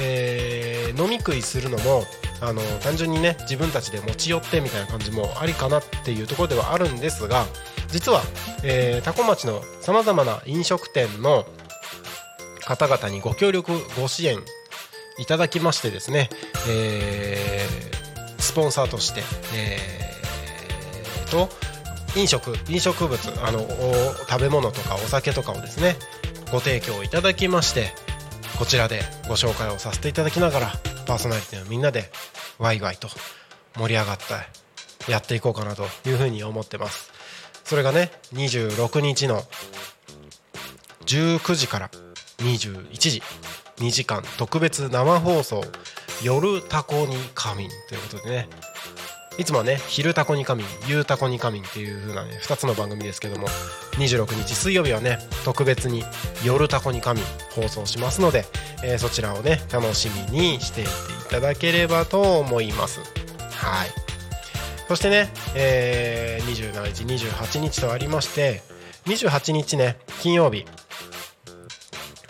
[0.00, 2.02] えー飲み食いするのも
[2.40, 7.44] あの単純にね自分たちで持ち寄ってみたいな感じもありかなっていうところではあるんですが
[7.88, 8.22] 実は、
[8.64, 11.44] えー、タコ町のさまざまな飲食店の
[12.64, 14.38] 方々にご協力ご支援
[15.18, 16.30] いただきましてですね、
[16.68, 17.88] えー
[18.40, 19.22] スポンサーとして、
[19.54, 21.48] えーと
[22.16, 23.60] 飲食飲食物あの
[24.28, 25.96] 食べ物とかお酒とかをですね
[26.50, 27.92] ご提供いただきまして
[28.58, 30.72] こちらでご紹介をさせていただきながら
[31.06, 32.10] パーソナリティのみんなで
[32.58, 33.08] ワイワイと
[33.76, 37.12] 盛り上がってやっていこうかなというふうに思ってます。
[37.64, 39.42] それがね26日の
[41.06, 41.90] 19時から
[42.38, 43.22] 21時。
[43.80, 45.62] 2時間特別生放送
[46.22, 48.48] 「夜タコに仮眠」ということでね。
[49.38, 53.46] いつもはね「昼タコに仮眠」「夕タコに仮眠」っていう風なね2つの番組ですけども
[53.92, 56.04] 26日水曜日はね特別に
[56.44, 58.44] 「夜タコに仮眠」放送しますので、
[58.82, 60.94] えーそちらをね楽しみにしていてい
[61.30, 63.00] ただければと思います。
[63.52, 63.90] はい。
[64.88, 68.62] そしてね、えー27日28日とありまして
[69.06, 70.64] 28日ね金曜日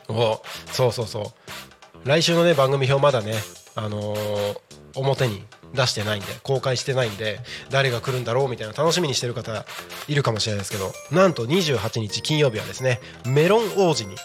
[0.08, 0.42] お
[0.72, 2.08] そうそうそう。
[2.08, 3.34] 来週のね番組表まだね
[3.74, 4.58] あのー
[4.94, 5.44] 表に
[5.74, 7.38] 出してないんで公開してないんで
[7.70, 9.64] 誰が来るんだろうみたいな楽しみにしてる方
[10.08, 14.16] いるかもしれないですけどなんと28日金曜日はですねメロン王子に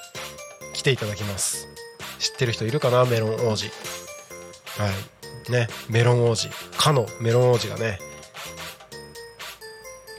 [0.73, 1.67] 来ていただきます。
[2.17, 3.05] 知ってる人いるかな？
[3.05, 3.67] メロン王子。
[3.67, 4.89] は
[5.47, 5.51] い。
[5.51, 6.49] ねメロン王子。
[6.77, 7.99] かのメロン王子がね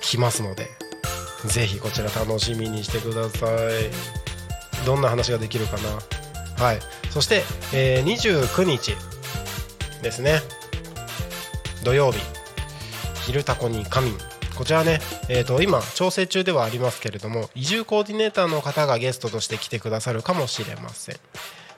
[0.02, 0.68] 来ますので
[1.46, 4.23] ぜひこちら楽しみにしてください。
[4.84, 6.62] どんな話ができるかな。
[6.64, 6.80] はい。
[7.10, 7.42] そして、
[7.72, 8.94] えー29日
[10.02, 10.40] ですね。
[11.84, 12.18] 土曜日
[13.26, 14.18] 「昼タコに仮眠」
[14.56, 21.16] こちらね、えー、と今調整中ではありますけれども移住コーディネーターの方がゲストとして来てくださるかもしれません。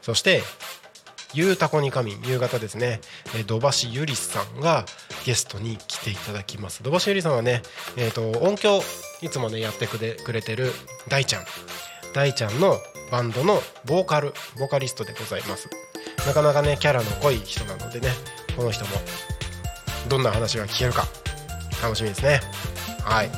[0.03, 0.43] そして
[1.35, 3.01] 「ゆうたこに仮眠」夕方ですね、
[3.35, 4.85] えー土橋ゆりさんが
[5.25, 6.83] ゲストに来ていただきます。
[6.83, 7.63] 土橋ゆりさんはね、
[7.97, 8.83] えー、と音響
[9.23, 10.73] いつもねやってくれくれてる
[11.09, 11.47] 大ちゃん。
[12.15, 12.79] 大ちゃんの
[13.11, 15.69] バンドのボーカルボーカリストでございます。
[16.27, 18.09] なかなかねキャラの濃い人なのでね
[18.57, 18.91] この人も
[20.09, 21.07] どんな話が聞けるか
[21.83, 22.41] 楽しみですね。
[23.05, 23.31] はい。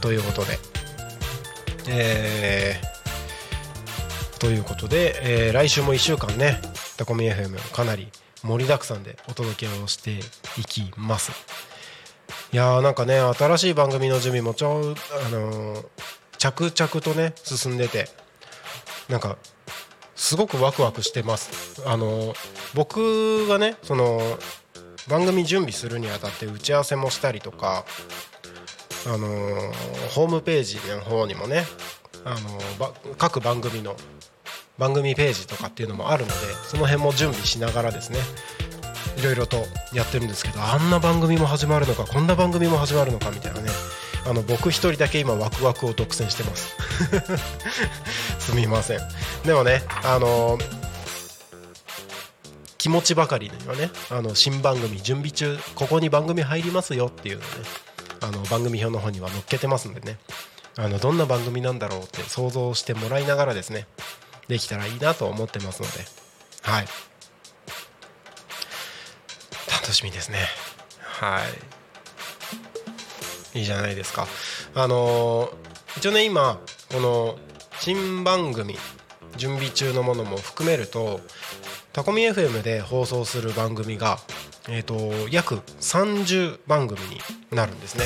[0.00, 0.58] ということで
[1.88, 6.60] えー、ということで、えー来週も1週間ね
[6.96, 8.08] タコミ FM かなり
[8.42, 10.12] 盛りだくさんでお届けをして
[10.60, 11.32] いきます。
[12.52, 14.94] いやーなんかね新しい番組の準備もちょ
[15.26, 15.86] あのー
[16.38, 18.08] 着々とね進んでて
[19.08, 19.36] なんか
[20.14, 21.82] すごくワクワクしてます。
[21.86, 22.34] あの
[22.74, 24.20] 僕がねその
[25.08, 27.84] 番組準備するにあたって打ち合わせもしたりとか
[29.06, 29.18] あの
[30.10, 31.64] ホームページの方にもね
[32.24, 33.96] あの各番組の
[34.78, 36.34] 番組ページとかっていうのもあるので
[36.66, 38.18] その辺も準備しながらですね
[39.16, 39.58] いろいろと
[39.94, 43.70] やってるんですけどあんな番組も始まるのかこんな番組も始まるのかみたいなね
[44.28, 46.74] あの僕一人だけ今ワクワクを独占してます。
[48.40, 49.00] すみません。
[49.44, 50.58] でもねあの
[52.78, 57.48] 気持ちばかりにはねあの新番組準備中ここに番組入りますよっていうのね
[58.20, 60.18] あの番組表の方には載っけてますんでね。
[60.78, 63.86] あのどんな番組なんだろうって想像してもらいながらですね
[64.48, 66.04] できたらいいなと思ってますので。
[66.62, 66.88] はい。
[69.72, 70.38] 楽しみですね。
[71.00, 71.75] はい。
[73.56, 74.26] いいじゃないですか。
[74.74, 75.50] あの
[75.96, 76.60] 一応ね今
[76.92, 77.38] この
[77.80, 78.76] 新番組
[79.36, 81.20] 準備中のものも含めると
[81.92, 84.18] タコミ FM で放送する番組が、
[84.68, 88.04] えーと、約30番組になるんですね。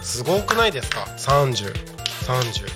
[0.00, 1.72] すごくないですか？3030
[2.22, 2.66] 30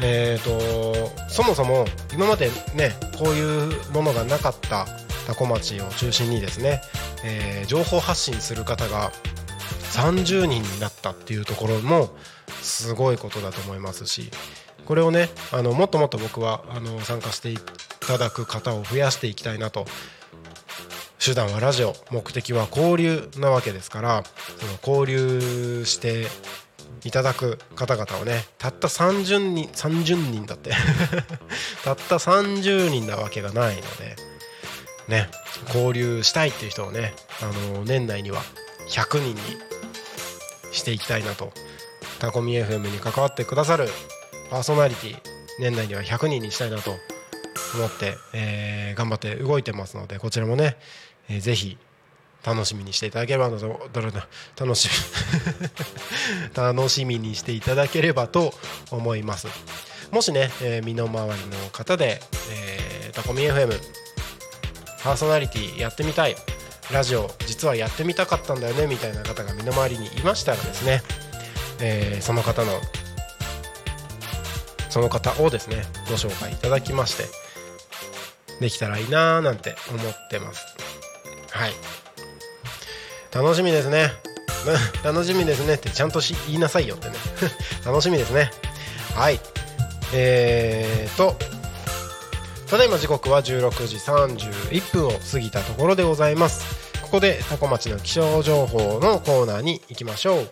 [0.00, 4.86] えーとそもそも今までねこういうものがなかった
[5.26, 6.80] 多古町を中心にですね、
[7.24, 9.12] えー、情報発信する方が
[9.94, 12.10] 30人になったっていうところも
[12.60, 14.30] すごいことだと思いますし
[14.86, 17.58] これをねあのもっともっと僕はあの参加してい
[18.00, 19.86] ただく方を増やしていきたいなと
[21.24, 24.24] 手段はラジオ目的は交流なわけですから
[24.58, 26.26] その交流して
[27.04, 30.72] いただく方々をねたった30人30人だって
[31.84, 34.16] たった30人なわけがないので
[35.08, 35.30] ね
[35.68, 38.42] 交流したいっていう人をねあの年内には
[38.88, 39.73] 100人に
[40.74, 41.52] していきたいなと。
[42.18, 43.88] タコミ FM に関わってくださる
[44.50, 45.16] パーソナリティ
[45.58, 46.92] 年内には100人にしたいなと
[47.74, 50.76] 思って、えー、頑張って動いてますのでこちらもね、
[51.28, 51.78] えー、ぜひ
[52.44, 53.90] 楽しみにしていただければと
[54.58, 55.68] 楽しみ
[56.54, 58.54] 楽しみにしていただければと
[58.90, 59.48] 思います。
[60.10, 63.80] もしね、えー、身の回りの方で、えー、タコミ FM
[65.02, 66.36] パーソナリティやってみたい
[66.92, 71.02] ラジオ実はやってみたかったんだよねみたいな方が身の回りにいましたらですね、
[71.80, 72.72] えー、その方の
[74.90, 77.24] その方をですねご紹介いただきまして
[78.60, 80.64] できたらいいなーなんて思ってます。
[81.50, 81.72] はい。
[83.32, 84.12] 楽しみですね。
[85.02, 87.14] 楽しみですねってちゃんとし言いなさいよってね。
[87.84, 88.50] 楽しみですね。
[89.14, 89.40] はい。
[90.12, 91.36] えーと
[92.68, 97.02] ただいま時刻は16時31分を過ぎたところでございます。
[97.02, 100.50] ここでタコ町の気象情報のコーナーに行きましょう。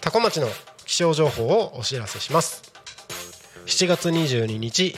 [0.00, 0.48] タコ町の
[0.86, 2.62] 気象情報をお知らせします。
[3.66, 4.96] 7月22日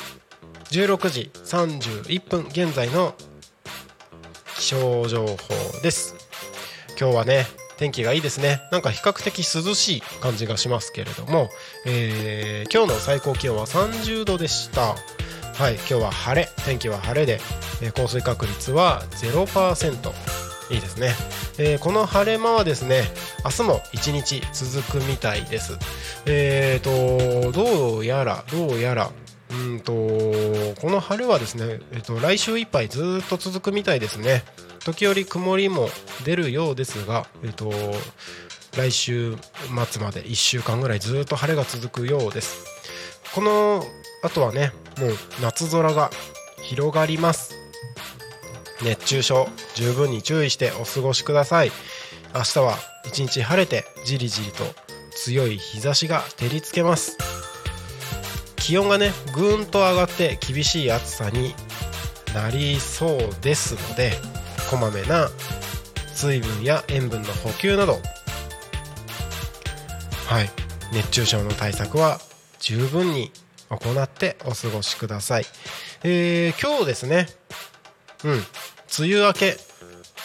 [0.70, 3.14] 16時31分現在の
[4.56, 5.36] 気象情報
[5.82, 6.14] です。
[7.00, 8.62] 今日はね天気がいいですね。
[8.70, 11.50] なんか比較的涼しい感じがしますけれども、
[11.84, 14.94] えー、今日の最高気温は30度でした。
[15.54, 16.48] はい今日は晴れ。
[16.64, 17.40] 天気は晴れで、
[17.82, 20.12] えー、降水確率は0%
[20.72, 21.12] いいですね、
[21.58, 23.02] えー、この晴れ間はですね
[23.44, 25.76] 明日も1日続くみたいです。
[26.26, 29.10] えーとどうやらどうやら
[29.50, 34.44] うんとこの晴れはですね、えーと、来週いっぱいずっと続くみたいですね。
[34.84, 35.88] 時折曇りも
[36.24, 37.72] 出るようですが、えーと、
[38.76, 39.36] 来週
[39.90, 42.66] 末まで1週間ぐらいずっと晴れが続くようです。
[43.34, 43.84] この
[44.22, 46.10] あとはねもう夏空が
[46.62, 47.54] 広がります。
[48.82, 51.72] 熱中症十分に注意してお過ごしください。
[52.34, 54.64] 明日は一日晴れてじりじりと
[55.14, 57.16] 強い日差しが照りつけます。
[58.56, 61.54] 気温がねぐーんと上がって厳しい暑さに
[62.34, 64.12] なりそうですので
[64.72, 65.28] こまめな
[66.14, 68.00] 水分や塩分の補給など。
[70.26, 70.48] はい。
[70.94, 72.20] 熱中症の対策は
[72.58, 73.30] 十分に
[73.68, 75.44] 行ってお過ごしください、
[76.04, 77.26] えー、今日ですね。
[78.24, 78.32] うん。
[78.98, 79.56] 梅雨明け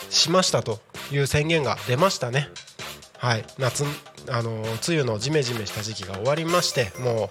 [0.10, 0.80] しましたと
[1.12, 2.48] いう宣言が出ましたね。
[3.18, 3.44] はい。
[3.58, 3.84] 夏
[4.30, 7.30] あの梅雨のジメジメした時期が終わりましてもう、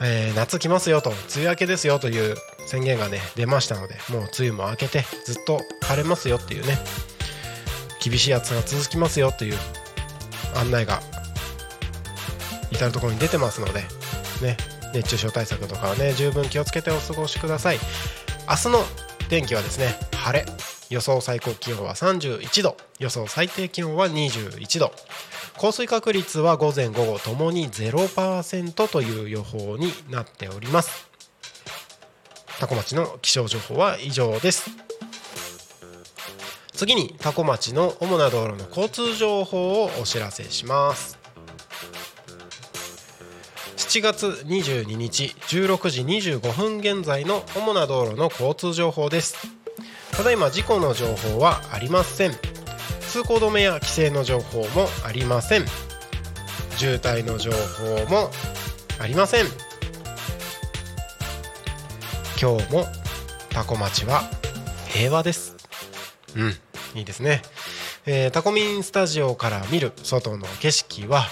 [0.00, 6.78] えー、夏来ますよと梅雨明けですよという宣言がね出ましたのでもう梅雨も明けてずっと晴れますよっていうね
[8.02, 9.58] 厳しい暑さが続きますよという
[10.56, 11.00] 案内が
[12.70, 13.80] 至る所に出てますので
[14.42, 14.56] ね
[14.94, 17.78] 熱中症対策とかはね十分気をつけてお過ごしください。
[18.48, 18.84] 明日の
[19.28, 20.81] 天気はですね晴れ。
[20.92, 22.76] 予想最高気温は31度。
[22.98, 24.92] 予想最低気温は21度。
[25.56, 31.08] 降水確率は午前午後ともに0%という予報になっております。
[32.60, 34.70] 多古町の気象情報は以上です。
[36.74, 41.18] 次に多古町の主な道路の交通情報をお知らせします。
[43.76, 49.61] 7月22日16時25分現在の主な道路の交通情報です。
[50.12, 52.32] ただいま事故の情報はありません。
[53.00, 55.64] 通行止めや規制の情報もありません。
[56.76, 58.30] 渋滞の情報も
[59.00, 59.46] ありません。
[62.40, 62.86] 今日も
[63.50, 64.22] タコ町は
[64.88, 65.56] 平和です。
[66.36, 66.54] うん
[66.94, 67.40] いいですね、
[68.04, 71.24] えータコミンスタジオから見る外の景色は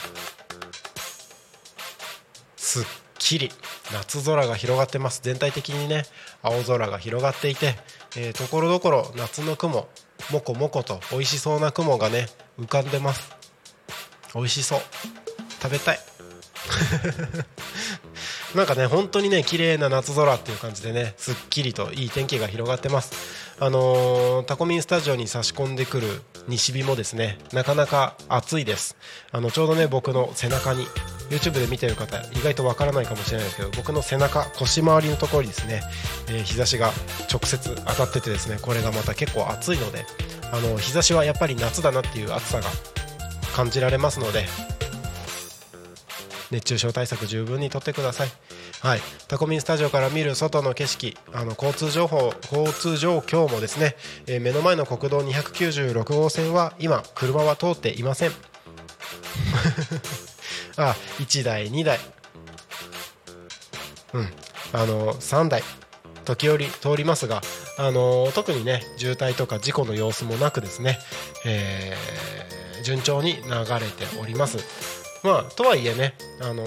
[2.57, 2.85] すっ
[3.19, 3.53] きり。
[3.93, 5.21] 夏空が広がってます。
[5.23, 6.05] 全体的にね
[6.43, 7.75] 青空が広がっていて
[8.17, 9.89] えーところどころ夏の雲
[10.33, 12.27] もこもこと美味しそうな雲がね
[12.59, 13.31] 浮かんでます。
[14.35, 14.81] 美味しそう。
[15.63, 16.01] 食べたい。
[18.55, 23.13] なんかね本当にね綺麗な夏空っていう感じでねすっきりといい天気が広がってます。
[23.63, 28.97] あのータコミンスタジオに差し込んでくる西日もですねなかなか暑いです
[29.33, 30.87] あのちょうどね僕の背中に
[31.29, 35.83] YouTube で見てる方意外とわからないかもしれないですけど僕の背中腰回りのところにですね、
[36.29, 36.91] えー日差しが
[37.31, 40.07] 直接当たっててですねこれがまた結構暑いので
[40.53, 42.67] あの日差しはやっぱり夏だなっていう暑さが
[43.55, 44.47] 感じられますので
[46.51, 48.29] 熱中症対策十分にとってください。
[48.83, 53.95] はい、タコミンスタジオから見る外の景色あの交通情報交通状況もですね、
[54.27, 58.31] えー目の前の国道296号線は今車は通っていません。
[60.77, 62.01] あ1台2台。
[64.15, 64.33] うん。
[64.73, 65.63] あの3台。
[66.25, 67.43] 時折通りますが、
[67.77, 70.99] あの特にね渋滞とか事故の様子もなくですね、
[71.45, 73.43] えー順調に流
[73.79, 74.57] れております。
[75.23, 76.67] まあとはいえね、あの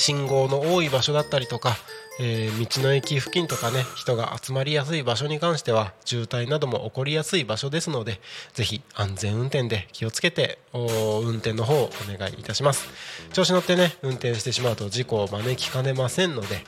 [0.00, 1.76] 信号の多い場所だったりとか、
[2.20, 8.20] えー道の駅付近とかね人が集まりやすい場所に関しては渋滞なども起こりやすい場所ですので
[8.54, 12.88] ぜひ安全運転で気をつけてお運転の方をお願いいたします。
[13.34, 16.64] 調子乗ってね運転してしまうと事故を招きかねませんので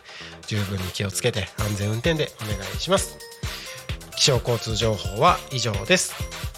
[0.47, 3.17] 十分に気をつけて安全運転でお願いします。
[4.17, 6.52] 気象交通情報は以上です。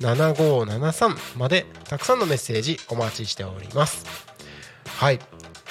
[0.00, 4.06] 0479747573までたくさんのメッセージお待ちしております。
[4.86, 5.18] はい。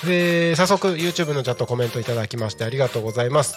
[0.06, 3.56] で早速 YouTube のチャットコメントいただきましてありがとうございます。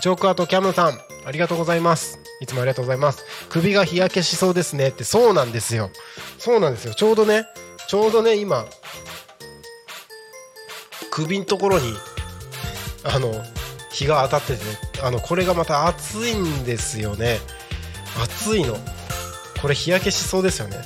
[0.00, 2.18] チョークアートキャムさんありがとうございます。
[2.40, 3.24] いつもありがとうございます。
[3.48, 5.90] 首が日焼けしそうですねってそうなんですよ。
[6.38, 6.94] そうなんですよ。
[6.94, 7.46] ちょうどね
[7.88, 8.66] ちょうどね今
[11.10, 11.94] 首のところに
[13.04, 13.32] あの
[13.90, 17.38] 日が当たっててねあのこれがまた暑いんですよね。
[18.22, 18.76] 暑いの。
[19.62, 20.76] これ日焼けしそうですよね。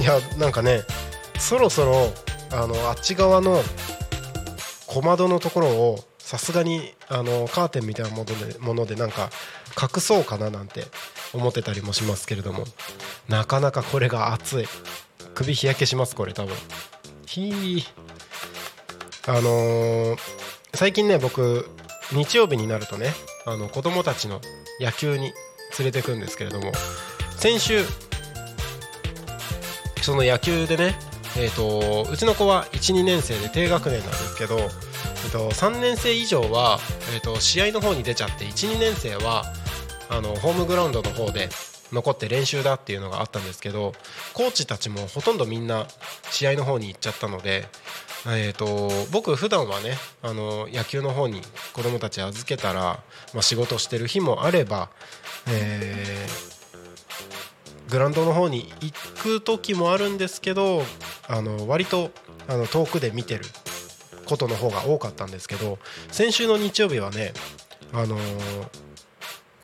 [0.00, 0.82] いやなんかね
[1.38, 2.12] そろそろ
[2.52, 3.60] あのあっち側の
[4.96, 9.28] 小窓のところをさすがにあのカーテンみたいなものでものでなんか
[9.78, 10.84] 隠そうかななんて
[11.34, 12.64] 思ってたりもしますけれども。
[13.28, 14.64] なかなかこれが暑い。
[15.34, 16.56] 首日焼けしますこれ多分。
[17.26, 17.84] ひー。
[19.26, 20.18] あのー
[20.72, 21.68] 最近ね僕
[22.12, 23.10] 日曜日になるとね
[23.46, 24.40] あの子供たちの
[24.80, 25.32] 野球に
[25.78, 26.72] 連れてくんですけれども。
[27.36, 27.84] 先週
[30.00, 30.94] その野球でね
[31.38, 34.56] えー、とうちの子は12年生で低学年なんですけど、
[35.26, 36.78] えー、と3年生以上は、
[37.12, 39.42] えー、と試合の方に出ちゃって12年生は
[40.08, 41.48] あのホームグラウンドの方で
[41.92, 43.92] 残って練習だっていうのがあったんですけど
[44.34, 45.86] コーチたちもほとんどみんな
[46.30, 47.66] 試合の方に行っちゃったので、
[48.28, 53.00] えー、と僕普段はねあの野球の方に子供たち預けたら、
[53.34, 54.90] まあ、仕事してる日もあれば、
[55.48, 56.56] えー
[57.88, 60.82] グラウンドの方に行く時もあるんですけど
[61.28, 62.10] あの割と
[62.48, 63.44] あの遠くで見てる
[64.26, 65.78] ことの方が多かったんですけど
[66.10, 67.32] 先週の日曜日はね
[67.92, 68.16] あの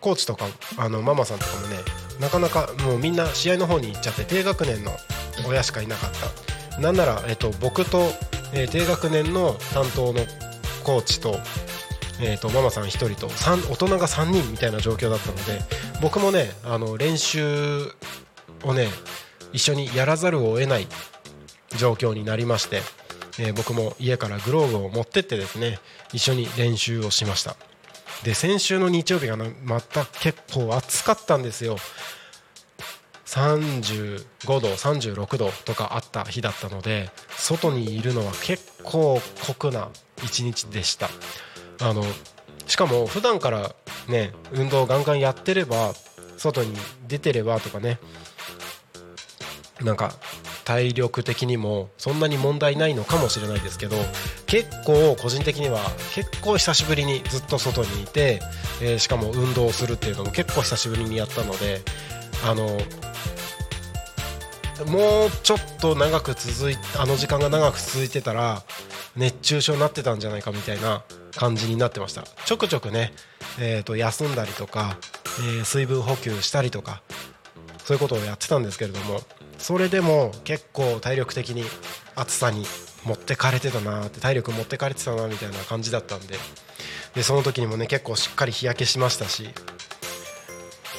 [0.00, 0.46] コーチとか
[0.78, 1.76] あのママさんとかもね
[2.20, 4.92] なかなかもうみんな試合の方に行っちゃって低学年の
[5.48, 6.52] 親しかいなかった。
[6.80, 8.12] なんなら、えっと、僕と、
[8.54, 10.20] えー低学年の担当の
[10.84, 11.38] コーチと,、
[12.20, 15.42] えー、とママさん1人と三大人が3人みたいな状況だったので
[16.00, 17.92] 僕もねあの練習
[18.64, 18.88] をね
[19.52, 20.86] 一緒にやらざるを得ない
[21.78, 22.80] 状況になりまして、
[23.38, 25.78] え僕も家からグローブを持ってってですね
[26.12, 27.56] 一緒に練習をしました。
[28.24, 31.76] で先週の日曜日がまた結構暑かったんですよ。
[33.26, 34.26] 35
[34.60, 39.88] 度36度とかあった日だったので外にいるのは結構酷な
[40.22, 41.08] 一日でした。
[41.80, 42.04] あの
[42.66, 43.74] しかも普段から
[44.08, 45.94] ね運動をガンガンやってれば
[46.36, 46.74] 外に
[47.08, 47.98] 出てればとかね
[49.80, 50.12] なんか
[50.64, 53.96] 体力的にもそんなに問題ないのかもしれないですけど
[54.46, 55.80] 結構個人的には
[56.14, 58.40] 結構久しぶりにずっと外にいて、
[58.80, 61.80] えーしかも運動するっていうのも結構久しぶりにやったので
[62.44, 62.66] あの
[64.86, 68.62] もうちょっと長く続いあの時間が長く続いてたら
[69.16, 71.02] 熱中症になってたんじゃないかみたいな
[71.36, 72.24] 感じになってました。
[72.44, 73.12] ちょくちょくね、
[73.60, 74.96] えーと休んだりとか、
[75.40, 77.02] えー水分補給したりとか
[77.84, 79.20] そういうことをやってたんですけれども
[79.58, 81.64] それでも結構体力的に
[82.14, 82.64] 暑さに
[83.04, 86.36] 持ってかれてたなって体力持ってかれてたなみたいな感じだったんで
[87.14, 89.44] でその時にもね結構しっかり日焼けしましたし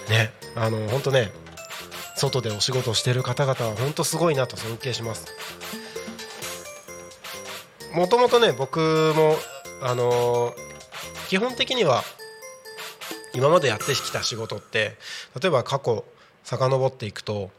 [0.10, 1.32] ねあの本当ね
[2.16, 5.26] 外でお仕事してる方々は本当すごいなと尊敬します。
[7.94, 9.36] もともとね僕も
[9.82, 10.74] あのー
[11.34, 12.04] 基本的には
[13.34, 14.98] 今までやってきた仕事って
[15.42, 16.06] 例えば過去
[16.44, 17.50] 遡っていくと,、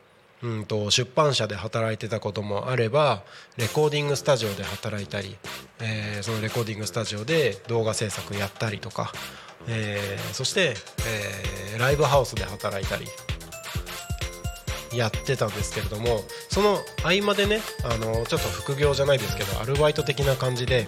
[0.45, 3.23] うん、と出版社で働いてたこともあれば
[3.57, 5.37] レコーディングスタジオで働いたり、
[5.81, 9.11] えーそのレコーディングスタジオで動画制作やったりとか、
[9.67, 10.75] えーそして、
[11.73, 13.07] えーライブハウスで働いたり
[14.97, 16.21] やってたんですけれども
[16.51, 20.87] その合間でねあのちょっと副業じゃないですけどアルバイト的な感じで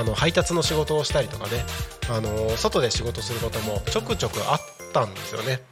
[0.00, 1.64] あの配達の仕事をしたりとかね
[2.08, 5.62] あの外で仕事することもちょくちょくあってたんですよね。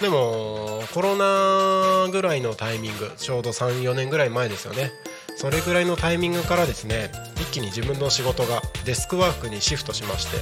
[0.00, 4.90] でもコロナぐらいのタイミングちょうど34年ぐらい前ですよね。
[5.36, 10.36] それぐらいのタイミングからですね一気に自分の仕事がデスクワークにシフトしまして、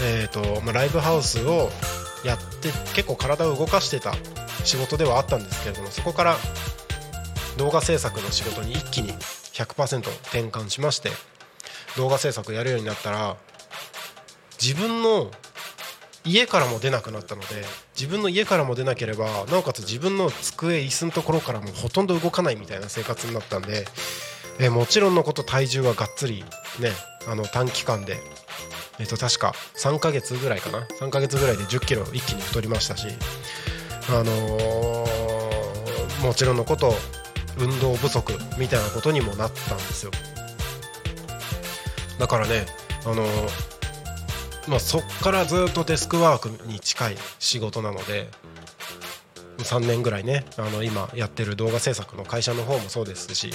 [0.00, 1.70] えーとまあ、ライブハウスを
[2.24, 4.14] やって結構体を動かしてた
[4.64, 6.36] 仕事ではあったんですけれどもそこから
[7.58, 11.10] 動画制作の仕事に一気に100%転換しまして
[11.96, 13.36] 動画制作やるようになったら
[14.60, 15.30] 自分の
[16.26, 17.46] 家からも出なくなったので
[17.94, 23.84] 自分の家からも出なければなおかつ自分の机椅子のところからもほとんど動かないみたいな生活になったんで
[24.58, 26.44] えもちろんのこと体重はがっつり
[26.80, 26.90] ね
[27.28, 28.16] あの短期間で
[28.98, 30.86] えっと確か3ヶ月ぐらいかな。
[31.00, 33.08] 3ヶ月ぐらいで1 0キロ一気に太りましたし
[34.08, 35.04] あのー
[36.22, 36.94] もちろんのこと
[37.58, 40.12] 運動不足みたいなことにもなったんですよ。
[42.18, 42.64] だからね
[43.04, 43.73] あのー
[44.68, 48.28] まあ、そっからずっとデスクワークに近い仕事なので
[49.58, 53.50] 3年ぐらいねあの今やってる動画制作の会社の方もそうですし、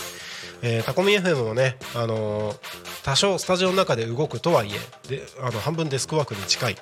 [0.61, 2.57] えータコミ FM もね、あのー
[3.03, 6.75] 多少スタジオの中で動くとはいえであの半分デスクワークに近い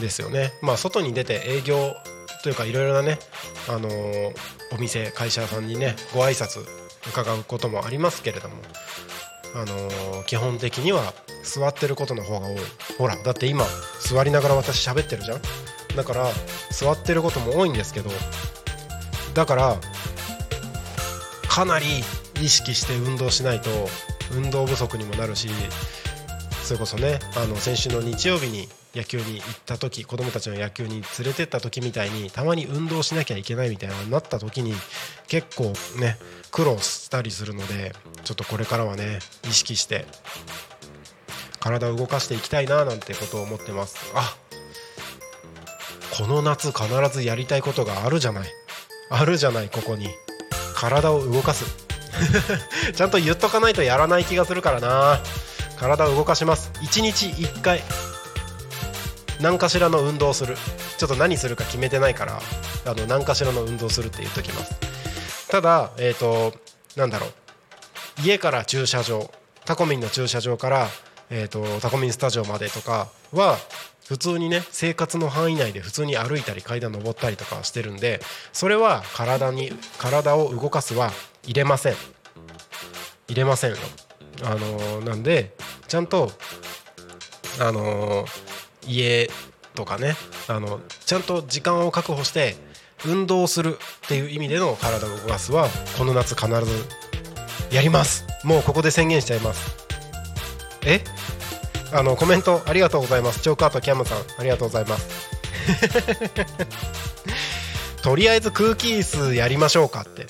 [0.00, 0.52] ですよね。
[0.62, 1.94] まあ、外に出て営業
[2.42, 3.18] というかいろいろなね、
[3.68, 4.34] あのー
[4.72, 6.64] お店会社さんにねご挨拶
[7.08, 8.56] 伺うこともありますけれども、
[9.54, 11.12] あの基本的には
[11.46, 12.56] 座ってることの方が多い。
[12.98, 13.64] ほらだって今
[14.00, 15.40] 座りながら私喋ってるじゃん？
[15.96, 16.26] だから
[16.70, 18.10] 座ってることも多いんですけど
[19.32, 19.80] だから
[21.48, 21.86] かなり
[22.42, 23.70] 意識して運動しないと
[24.32, 25.48] 運動不足にもなるし
[26.62, 34.74] それこそねあの先週の日曜日に野球に行った時子供たちの野球に連れてった時みたいにたまに運動しなきゃいけないみたいなになった時に
[35.28, 36.18] 結構ね
[36.50, 37.94] 苦労したりするので
[38.24, 40.06] ちょっとこれからはね意識して
[41.66, 44.12] 体を動かしていきたいななんてことを思ってます。
[44.14, 44.36] あ
[46.16, 48.48] この夏必ずやりたいことがあるじゃない。
[49.10, 50.06] あるじゃないここに。
[50.76, 51.64] 体を動かす。
[52.94, 55.20] ちゃんと言っとかないとやらない気がするからな。
[55.76, 56.70] 体を動かします。
[56.82, 57.82] 1日1回。
[59.40, 60.56] 何かしらの運動をする。
[60.98, 62.40] ちょっと何するか決めてないから
[62.86, 64.76] あの何かしらの運動するって言っときます。
[65.48, 66.54] ただえっ、と
[66.94, 67.32] なんだろう。
[68.22, 69.28] 家から駐車場。
[69.64, 70.88] タコミンの駐車場から、
[71.30, 73.56] えー、とタコミンスタジオまでとかは
[74.06, 78.20] 普通にね生活の範囲内で普通に歩いたり階段登ったりとかしてるんで
[78.52, 81.10] それは体に体を動かすは
[81.44, 81.94] 入れません。
[83.28, 83.76] 入れませんよ。
[84.44, 85.54] あのなんで
[85.88, 86.30] ちゃんと
[87.60, 88.26] あの
[88.86, 89.30] 家
[89.74, 90.14] とかね
[90.48, 92.56] あのちゃんと時間を確保して
[93.04, 95.68] 運動するっていう意味での体を動かすは
[95.98, 96.84] この夏必ず
[97.74, 98.24] やります。
[98.44, 99.85] もうここで宣言しちゃいます。
[100.86, 101.02] え？
[101.92, 103.40] あのコメントありがとうございます。
[103.40, 105.08] チョークアートキャムさんありがとうございます。
[108.02, 110.26] とりあえず空気椅子やりましょうかって。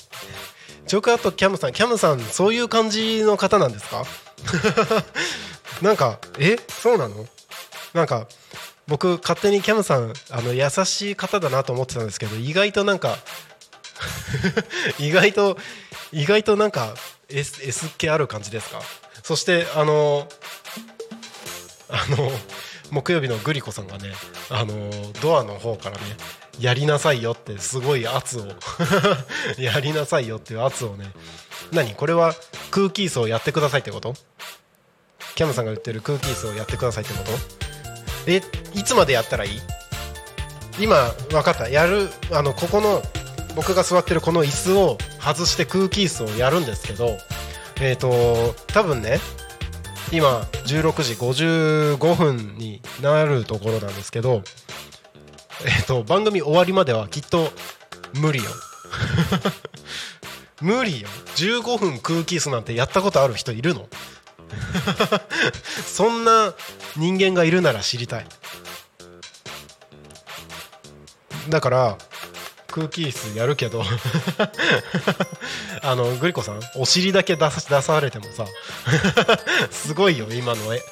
[0.87, 4.05] チョークアートキャムさんキャムさんそういう感じの方なんですか？
[5.81, 6.57] なんかえ？
[6.81, 7.27] そうなの？
[7.93, 8.27] なんか
[8.87, 13.17] 僕勝手にキャムさんあの優しい方だなと思ってたんですけど意外となんか
[14.99, 15.57] 意外と
[16.13, 16.93] 意外となんか
[17.29, 18.81] S, S っ気ある感じですか？
[19.23, 20.29] そしてあの
[21.89, 22.29] あの
[22.91, 24.11] 木曜日のグリコさんがね
[24.49, 24.73] あの
[25.21, 26.03] ドアの方からね
[26.59, 28.45] やりなさいよってすごい圧を
[29.61, 31.11] やりなさいよっていう圧をね
[31.71, 31.93] 何？
[31.95, 32.33] これは
[32.71, 34.15] 空気椅子をやってくださいってこと？
[35.35, 37.31] キャムさんが言ってる空気椅子をやってくださいってこと？
[38.27, 38.41] え
[38.73, 39.61] いつまでやったらいい？
[40.79, 41.69] 今分かった？
[41.69, 43.01] やるあのここの
[43.55, 47.17] 僕が座ってるこの椅子を外して空気椅子をやるんですけど
[47.79, 49.19] えっ、と多分ね
[50.11, 54.41] 今16時55分になるところなんですけど
[55.65, 57.51] えっ、と番組終わりまではきっと
[58.13, 58.45] 無理よ。
[60.61, 61.07] 無理よ。
[61.35, 63.87] 15分空気椅子なんてやったことある人いるの？
[65.85, 66.53] そんな
[66.95, 68.27] 人間がいるなら知りたい。
[71.49, 71.97] だから
[72.67, 73.83] 空気椅子やるけど。
[75.81, 78.45] あのグリコさんお尻だけ出さ出されてもさ
[79.71, 80.81] すごいよ今の絵。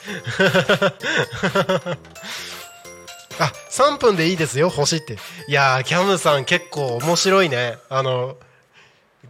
[3.38, 5.18] あ3分でいいですよ星って。
[5.48, 7.78] いやーキャムさん結構面白いね。
[7.90, 8.38] あの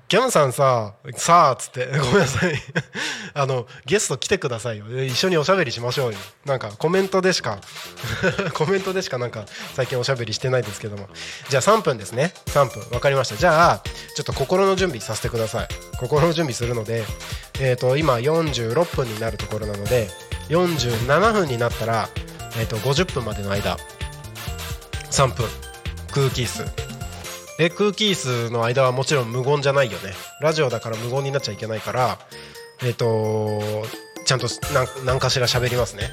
[0.07, 2.53] キャムさんささあっつって ごめんなさい。
[3.33, 4.85] あのゲスト来てくださいよ。
[5.03, 6.19] 一緒におしゃべりしましょうよ。
[6.45, 7.59] なんかコメントでしか
[8.53, 9.45] コメントでしかなんか
[9.75, 11.09] 最近おしゃべりしてないですけども。
[11.49, 12.33] じゃあ3分ですね。
[12.47, 13.35] 3分分かりました。
[13.35, 13.81] じゃあ
[14.15, 15.67] ちょっと心の準備させてください。
[15.97, 17.03] 心の準備するので
[17.59, 20.09] えっ、と今46分になるところなので
[20.49, 22.09] 47分になったら、
[22.57, 23.77] えー、と50分までの間。
[25.09, 25.47] 3分
[26.11, 26.94] 空気椅子。
[27.57, 30.13] え空気椅子の間はもちろん無言じゃないよね。
[30.41, 32.19] ラジオだから無言になっちゃいけないから
[32.83, 33.61] えっ、と
[34.25, 36.11] ちゃんと何何かしら喋りますね。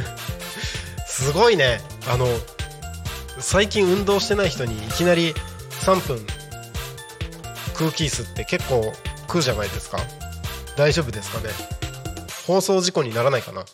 [1.06, 1.80] すごいね。
[2.08, 2.26] あの
[3.38, 5.34] 最近運動してない人にいきなり
[5.70, 6.24] 3分
[7.74, 8.92] 空気椅子って結構
[9.22, 9.98] 食うじゃないですか。
[10.76, 11.50] 大丈夫ですかね。
[12.46, 13.64] 放送事故にならないかな。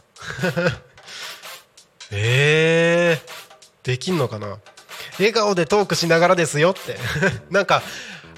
[2.12, 4.58] えー、できんのかな。
[5.18, 6.96] 笑顔でトークしながらですよって。
[7.50, 7.82] なんか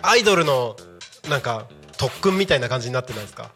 [0.03, 0.77] アイドルの
[1.29, 1.67] なんか
[1.97, 3.51] 特訓みたいな感じになってないですか？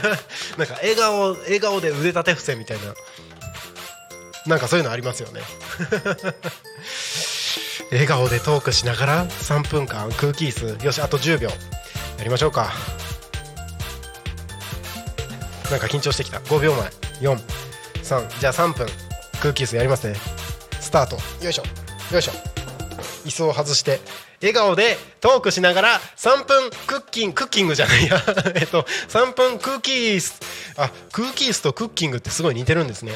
[0.58, 2.82] なんか笑顔笑顔で腕立て伏せみたいな。
[4.46, 5.40] なんかそういうのありますよね。
[7.90, 10.84] 笑顔でトークしながら3分間空気椅子。
[10.84, 11.48] よしあと10秒。
[11.50, 11.54] や
[12.24, 12.72] りましょうか。
[15.70, 16.38] なんか緊張してきた。
[16.38, 16.90] 5秒前。
[17.22, 18.86] 43じゃあ3分。
[19.40, 20.16] 空気椅子やりますね。
[20.80, 21.16] スタート。
[21.44, 21.62] よいしょ。
[22.12, 22.55] よいしょ。
[23.26, 24.00] 椅子を外して
[24.40, 28.22] 笑顔でトークしながら3分クッキングクッキングじゃないや。
[28.54, 30.40] えっと3分クッキース
[30.76, 33.12] あクッキースとクッキングってすごい似てるんですね。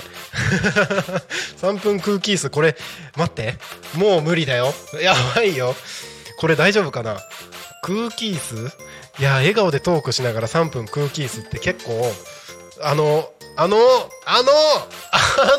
[1.62, 2.76] 3分クッキースこれ
[3.16, 3.56] 待って。
[3.94, 4.74] もう無理だよ。
[5.00, 5.74] やばいよ。
[6.38, 7.20] これ大丈夫かな？
[7.82, 8.74] クーキース？
[9.18, 12.12] いや笑顔でトークしながら3分クーキースって結構
[12.82, 13.30] あの
[13.62, 13.76] あの
[14.24, 14.52] あの
[15.42, 15.58] あ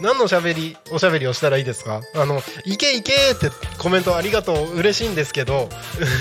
[0.00, 2.00] の何のしゃべりおしゃべりをしたらいいですか？
[2.14, 4.74] あの「いけいけ」ってコメントありがとう。
[4.78, 5.68] 嬉しいんですけど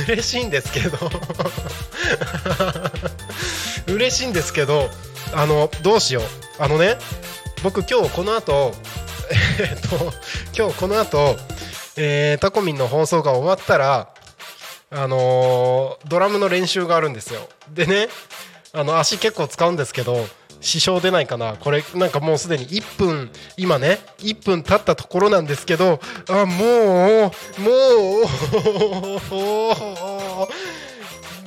[0.09, 0.97] 嬉しいんですけど
[3.87, 4.89] 嬉しいんですけど
[5.33, 6.23] あのどうしよう。
[6.59, 6.97] あのね
[7.63, 8.73] 僕今日この後
[9.59, 10.13] えっと
[10.57, 11.37] 今日この後、
[11.95, 14.09] えー、タコミンの放送が終わったら
[14.91, 17.47] あのードラムの練習があるんですよ。
[17.69, 18.09] でね
[18.73, 20.27] あの足結構使うんですけど
[20.65, 21.55] 支障出ないかな。
[21.59, 25.99] これなんかもうすでに1分今ね1分経ったところなんですけど
[26.29, 27.69] あもうも
[28.23, 28.25] う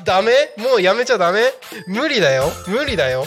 [0.04, 0.32] ダメ？
[0.56, 1.52] もうやめちゃダメ？
[1.86, 2.50] 無理だよ。
[2.68, 3.26] 無理だよ。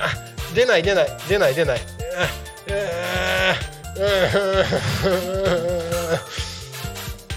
[0.00, 0.12] あ
[0.54, 1.06] 出ない出ない。
[1.28, 1.80] 出ない出ない。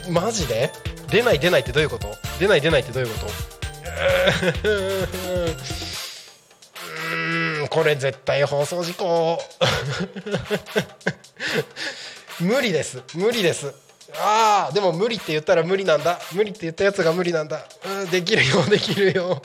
[0.09, 0.71] マジで？
[1.09, 2.07] 出ない出ないってどういうこと？
[2.39, 3.33] 出ない出ないってどういうこと？
[7.73, 9.39] これ絶対放送事故。
[12.39, 13.01] 無理です。
[13.15, 13.73] 無理です。
[14.15, 16.19] あーでも無理って言ったら無理なんだ。
[16.33, 17.65] 無理って言ったやつが無理なんだ。
[17.83, 19.41] うんできるよ できるよ。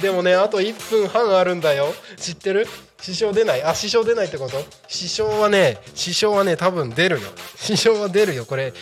[0.00, 1.92] でもねあと1分半あるんだよ。
[2.16, 2.68] 知ってる？
[3.00, 3.64] 支障出ない？
[3.64, 4.64] あ支障出ないってこと？
[4.86, 7.28] 支障はね支障はね多分出るよ。
[7.56, 8.46] 支障は出るよ。
[8.46, 8.72] これ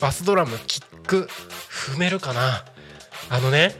[0.00, 1.28] バスドラムキック
[1.92, 2.64] 踏めるかな？
[3.30, 3.76] あのね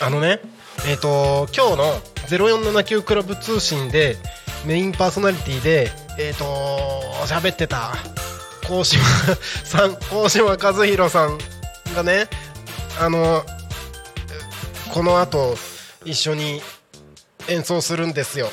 [0.00, 0.40] あのね
[0.86, 4.16] えっ、と今日の0479クラブ通信で
[4.66, 6.44] メインパーソナリティでえっ、と
[7.26, 7.92] 喋ってた
[8.62, 9.02] 高島
[9.64, 11.38] さん高島和弘さん
[11.94, 12.26] がね
[13.00, 13.42] あの
[14.92, 15.56] この後
[16.04, 16.60] 一緒に
[17.48, 18.48] 演奏するんですよ。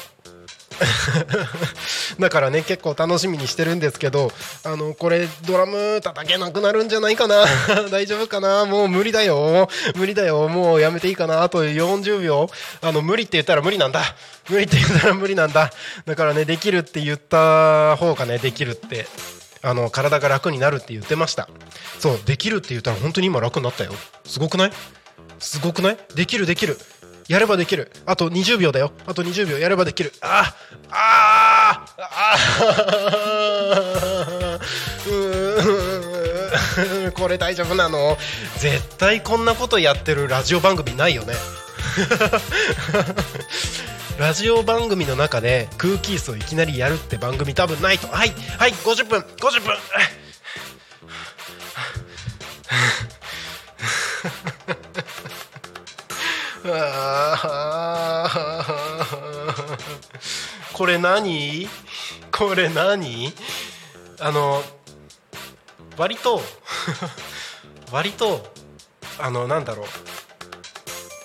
[2.20, 4.32] だからね結構楽しみにしてるんですけど
[4.64, 7.46] あのこれドラム叩けなくなるんじゃないかな？
[7.92, 8.66] 大丈夫かな？
[8.66, 9.70] もう無理だよ。
[9.96, 10.48] 無理だよ。
[10.48, 11.44] もうやめていいかな？
[11.44, 12.50] あと40秒。
[12.82, 14.02] あの無理って言ったら無理なんだ。
[14.50, 15.72] 無理って言ったら無理なんだ。
[16.06, 19.08] だからねできるって言った方がねできるって
[19.62, 21.48] あの体が楽になるって言ってました。
[22.00, 23.94] そうできるって言ったら本当に今楽になったよ。
[24.26, 24.72] すごくない？
[25.40, 25.98] すごくない？
[26.16, 26.80] できるできる。
[27.32, 27.90] やればできる。
[28.06, 28.92] あと20秒だよ。
[29.08, 29.58] あと20秒。
[29.58, 30.12] やればできる。
[30.20, 30.54] あ
[30.90, 32.38] あああ
[37.16, 38.18] これ大丈夫なの？
[38.58, 41.34] 絶対こんなことやってるラジオ番組ないよね。
[44.20, 48.10] ラジオ番組の中で空気椅子をいきなりやるって番組多分ないと。
[48.10, 49.22] はいはい50分。
[49.40, 49.78] 50分。
[60.74, 61.68] これ何？
[62.32, 63.34] これ何？
[64.20, 64.62] あの
[65.98, 66.42] 割と
[67.92, 68.46] 割と
[69.20, 69.88] あのなんだろう。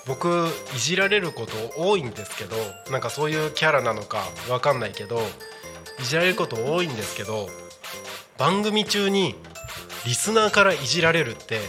[0.07, 2.55] 僕いじられること多いんですけど
[2.89, 4.19] なんかそういうキャラなのか
[4.49, 5.19] わかんないけど
[5.99, 7.49] いじられること多いんですけど
[8.37, 9.35] 番組中に
[10.05, 11.59] リスナーからいじられるって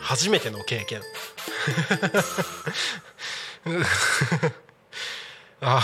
[0.00, 1.02] 初めての経験。
[5.60, 5.82] あ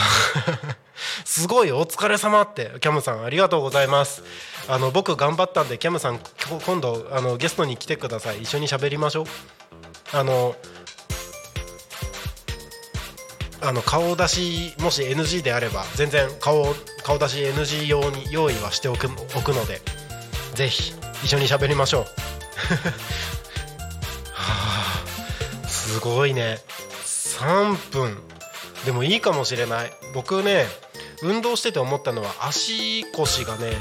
[1.24, 4.22] すごいお疲れ様ってキャムさんありがとうございます。
[4.68, 6.20] あの僕頑張ったんでキャムさん
[6.66, 8.42] 今度あのゲストに来てください。
[8.42, 9.26] 一緒に喋りましょう。
[10.12, 10.56] あの
[13.62, 19.80] あの顔出しもし NG であれば全然顔顔出し NG 用に用意はしておくおくので
[20.54, 22.06] ぜひ一緒に喋りましょう。
[25.94, 26.58] すごいね。
[27.04, 28.22] 3分。
[28.84, 29.92] でもいいかもしれない。
[30.14, 30.64] 僕ね
[31.22, 33.72] 運動してて思ったのは足腰がね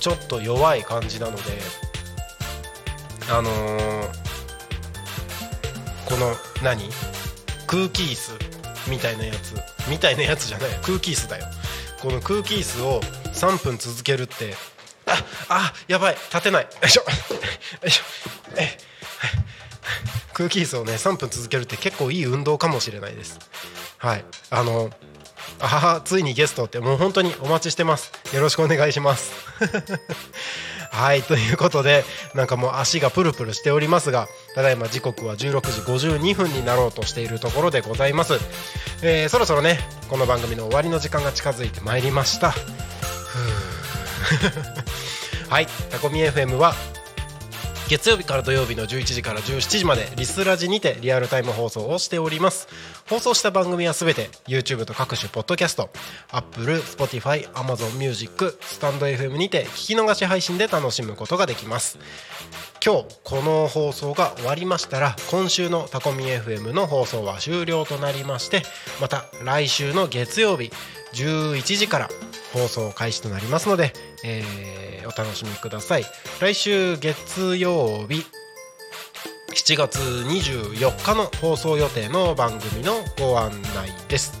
[0.00, 1.42] ちょっと弱い感じなので
[3.30, 4.08] あのー
[6.06, 6.88] この何？
[7.66, 8.32] 空気椅子
[8.88, 9.54] みたいなやつ。
[9.88, 10.70] みたいなやつじゃない。
[10.82, 11.46] 空気椅子だよ。
[12.00, 13.00] この空気椅子を
[13.34, 14.54] 3分続けるって
[15.06, 16.14] ああやばい。
[16.14, 16.64] 立てない。
[16.64, 17.02] よいしょ。
[17.02, 17.08] よ
[17.86, 18.02] いしょ。
[18.56, 18.78] え
[20.32, 23.38] 空気椅子をね3分続けるって結構いい運動かもしれないです。
[23.98, 24.24] はい。
[24.50, 24.90] あの
[25.60, 28.12] あははついにゲストってもう本当にお待ちしてます。
[28.34, 29.32] よろしくお願いします。
[30.90, 31.22] はい。
[31.22, 38.34] ということでなんかもう足がプルプルしておりますがただいま時刻は16時52分になろうとしているところでございます、
[39.02, 39.78] えーそろそろね
[40.08, 42.50] この番組の終わりの時間が近づいてまいりました。
[42.50, 43.76] ふう。
[45.48, 45.66] はい。
[45.90, 46.74] タコミ FM は
[47.88, 52.66] 月曜日から土曜日の11時から17時までリスラジにてリアルタイム放送をしております。
[53.08, 55.88] 放送した番組はすべて YouTube と各種ポッドキャスト
[56.32, 62.00] Apple、Spotify、Amazon Music、スタンド FM にて聞き逃し配信で楽しむことができます。
[62.86, 68.62] 今日この放送が終わりましたら今週のタコミ FM の放送は終了となりまして
[69.00, 70.70] また来週の月曜日
[71.12, 72.08] 11時から
[72.52, 73.92] 放送開始となりますので、
[74.24, 76.04] えーお楽しみください。
[76.40, 78.24] 来週月曜日
[79.54, 84.40] 7月24日の放送予定の番組のご案内です。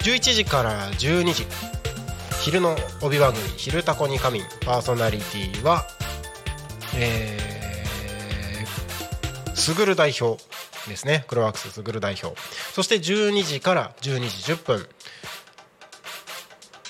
[0.00, 1.46] 11時から12時
[2.42, 5.86] 昼の帯番組「昼タコに仮眠」パーソナリティは
[6.96, 7.53] えー、
[9.54, 10.42] すぐる代表
[10.88, 11.24] ですね。
[11.28, 12.38] クロワークスすぐる代表。
[12.72, 14.88] そして12時から12時10分。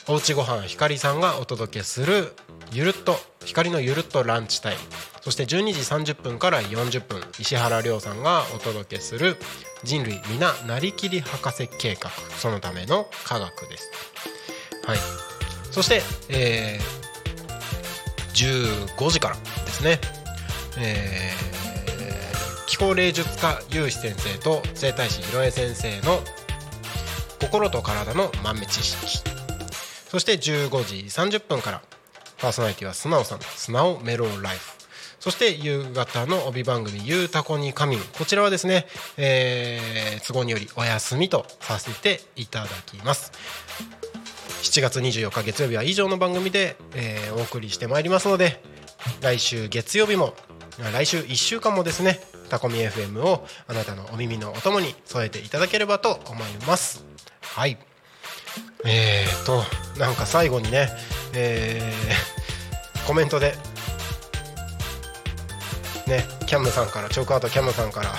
[0.06, 2.34] おうちごはんひかりさんがお届けする
[2.72, 4.80] ゆるっと光のゆるっとランチタイム。
[5.22, 9.38] そして12時30分から40分石原亮さんがお届けする
[9.82, 12.10] 人類皆なりきり博士計画。
[12.38, 13.90] そのための科学です。
[14.86, 14.98] はい。
[15.70, 19.40] そして、えー、15時からで
[19.70, 19.98] すね、
[20.78, 21.63] えー、
[22.66, 26.20] 気候霊術家有志先生と整体師ひろえ先生の
[27.40, 29.22] 心と体の豆知識。
[30.08, 31.82] そして15時30分から
[32.38, 34.72] パーソナリティは素直さん素直メローライフ。
[35.20, 38.86] そして夕方の帯番組「ゆうたこに仮眠」こちらはですね、
[39.16, 43.32] えー都合によりお休みとさせていただきます。
[44.62, 48.62] 7月24日月曜日は以上の番組で、えーお送りしてまいりますので
[49.20, 50.34] 来週月曜日も
[50.92, 57.04] 来週1週間もですねタコミ FM をあなたのお耳のお供に添えていただければと思います。
[57.40, 57.78] はい。
[58.84, 59.62] えーと
[59.98, 60.88] なんか最後にね
[61.34, 63.54] えーコメントで
[66.06, 68.14] ねキャムさんからチョークアウトキャムさんから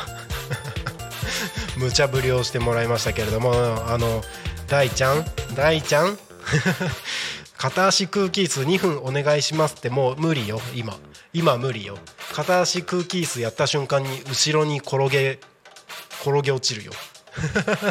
[1.78, 3.54] 無茶ぶりをしてもらいましたけれども
[3.88, 4.24] あの
[4.68, 5.26] 大ちゃん？
[5.56, 6.18] 大ちゃん？
[7.58, 10.98] 片足空気椅子2分お願いしますってもう無理よ今。
[11.34, 11.98] 今無理よ。
[12.36, 15.40] 片足空気椅子やった瞬間に後ろに転げ
[16.22, 16.92] 転げ落ちるよ。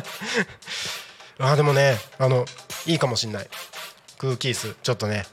[1.38, 2.45] あでもねあの
[2.84, 3.49] いいかもしんない。
[4.18, 5.24] 空気椅子ちょっとね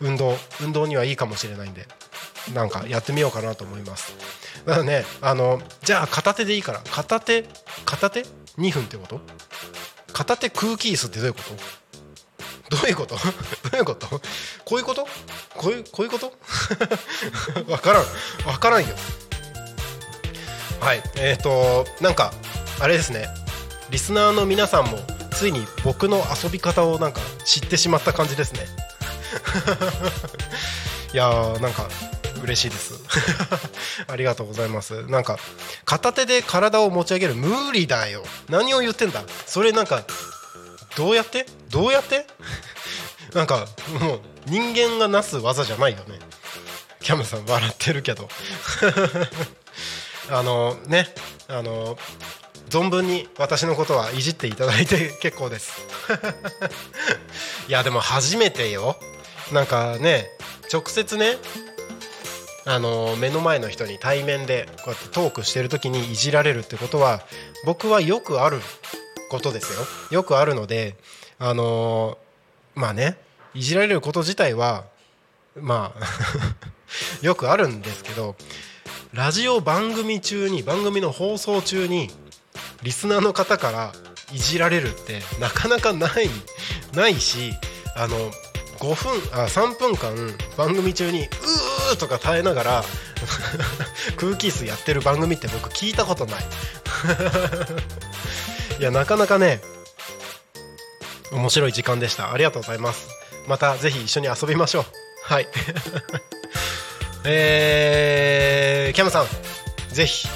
[0.00, 1.86] 運動運動にはいいかもしれないんで
[2.54, 4.14] なんかやってみようかなと思います。
[4.64, 6.80] だからねあのじゃあ片手でいいから。
[6.90, 7.44] 片手
[7.84, 8.22] 片手
[8.56, 9.20] ？2分ってこと？
[10.14, 11.81] 片手空気椅子ってどういうこと？
[12.72, 13.16] どういうこと？
[13.16, 13.20] ど
[13.74, 14.08] ういうこと？
[14.64, 15.06] こういうこと？
[15.54, 16.32] こういうこういうこと？
[17.70, 18.04] わからん。
[18.46, 18.88] わからんよ。
[20.80, 21.02] はい。
[21.16, 22.32] えっ、ー、となんか
[22.80, 23.28] あれですね。
[23.90, 24.96] リスナーの皆さんも
[25.32, 28.66] ついに僕の遊び方をなんか知ってしまった感じですね。
[31.12, 31.90] いやーなんか
[32.42, 32.94] 嬉しいです。
[34.08, 35.02] ありがとうございます。
[35.08, 35.38] なんか
[35.84, 38.24] 片手で体を持ち上げる無理だよ。
[38.48, 39.22] 何を言ってんだ。
[39.46, 40.02] それなんか
[40.96, 41.46] どうやって？
[41.70, 42.26] どうやって？
[43.34, 43.66] なんか
[44.00, 46.18] もう人間がなす技じゃないよね。
[47.00, 48.28] キャムさん笑ってるけど。
[50.30, 51.08] あのね
[51.48, 51.98] あの
[52.70, 55.72] 存分に私のことはいじっていただいて 結構です。
[57.68, 58.96] いやでも初めてよ。
[59.50, 60.30] なんかね
[60.72, 61.36] 直接ね
[62.64, 67.22] あの目の前の人に対面でこうやってトークしてる時にいじられるってことは
[67.66, 68.62] 僕はよくある
[69.32, 69.86] ことですよ。
[70.10, 70.94] よくあるので
[71.38, 72.18] あの
[72.74, 73.16] まあね
[73.54, 74.84] いじられること自体は
[75.56, 76.06] まあ
[77.24, 78.36] よくあるんですけど
[79.12, 82.10] ラジオ番組中に番組の放送中に
[82.82, 83.92] リスナーの方から
[84.32, 86.30] いじられるってなかなかない
[86.94, 87.52] ないし
[87.96, 88.30] あの
[88.78, 90.14] 5分あ3分間
[90.56, 91.22] 番組中に
[91.90, 92.84] 「うー」とか耐えながら
[94.16, 96.44] 空気椅子やってる番組って僕聞いたことない。
[98.82, 99.60] いやなかなかね
[101.30, 102.32] 面白い時間でした。
[102.32, 103.08] ありがとうございます。
[103.46, 104.84] またぜひ一緒に遊びましょう。
[105.22, 105.46] はい。
[107.24, 109.26] えー、キャムさん
[109.94, 110.26] ぜひ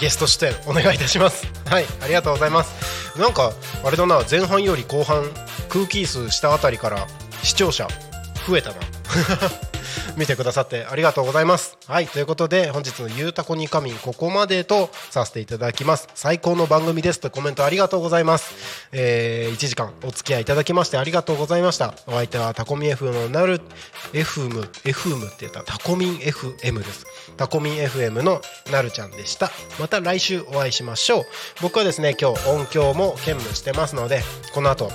[0.00, 1.46] ゲスト出演お願いいたします。
[1.64, 3.16] はいありがとうございます。
[3.16, 3.52] なんか
[3.84, 5.30] あれだな前半より後半
[5.68, 7.06] 空気椅子したあたりから
[7.44, 7.86] 視聴者
[8.48, 8.76] 増えたな。
[10.20, 11.78] 見てくださってありがとうございます。
[11.86, 16.08] はいということで本日の「ゆうたこにかみん」ここまでとさせていただきます。
[16.14, 18.54] 最高の番組ですとコメントありがとうございます。
[18.92, 21.94] えー、1時間お付き合いいただきましてありがとうございました。
[22.06, 23.62] お相手はタコミ FM のなる
[24.12, 27.06] FM FM って言ったタコミン FM です。
[27.38, 29.50] タコミン FM のなるちゃんでした。
[29.78, 31.26] また来週お会いしましょう。
[31.62, 34.92] 僕はですね今日音響も兼務してますのでこの後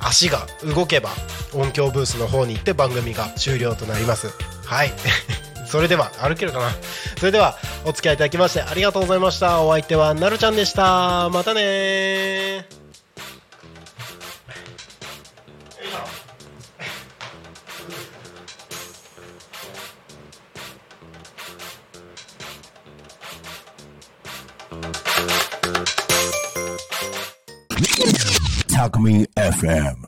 [0.00, 1.10] 足が動けば
[1.52, 4.28] 音響ブースの方に行って番組が終了となります。
[4.64, 4.92] はい。
[5.66, 6.70] それでは歩けるかな？
[7.18, 9.62] それではお付き合いいただきましてありがとうございました。
[9.62, 11.28] お相手はなるちゃんでした。
[11.28, 12.66] またね
[28.80, 29.94] Alchemy FM.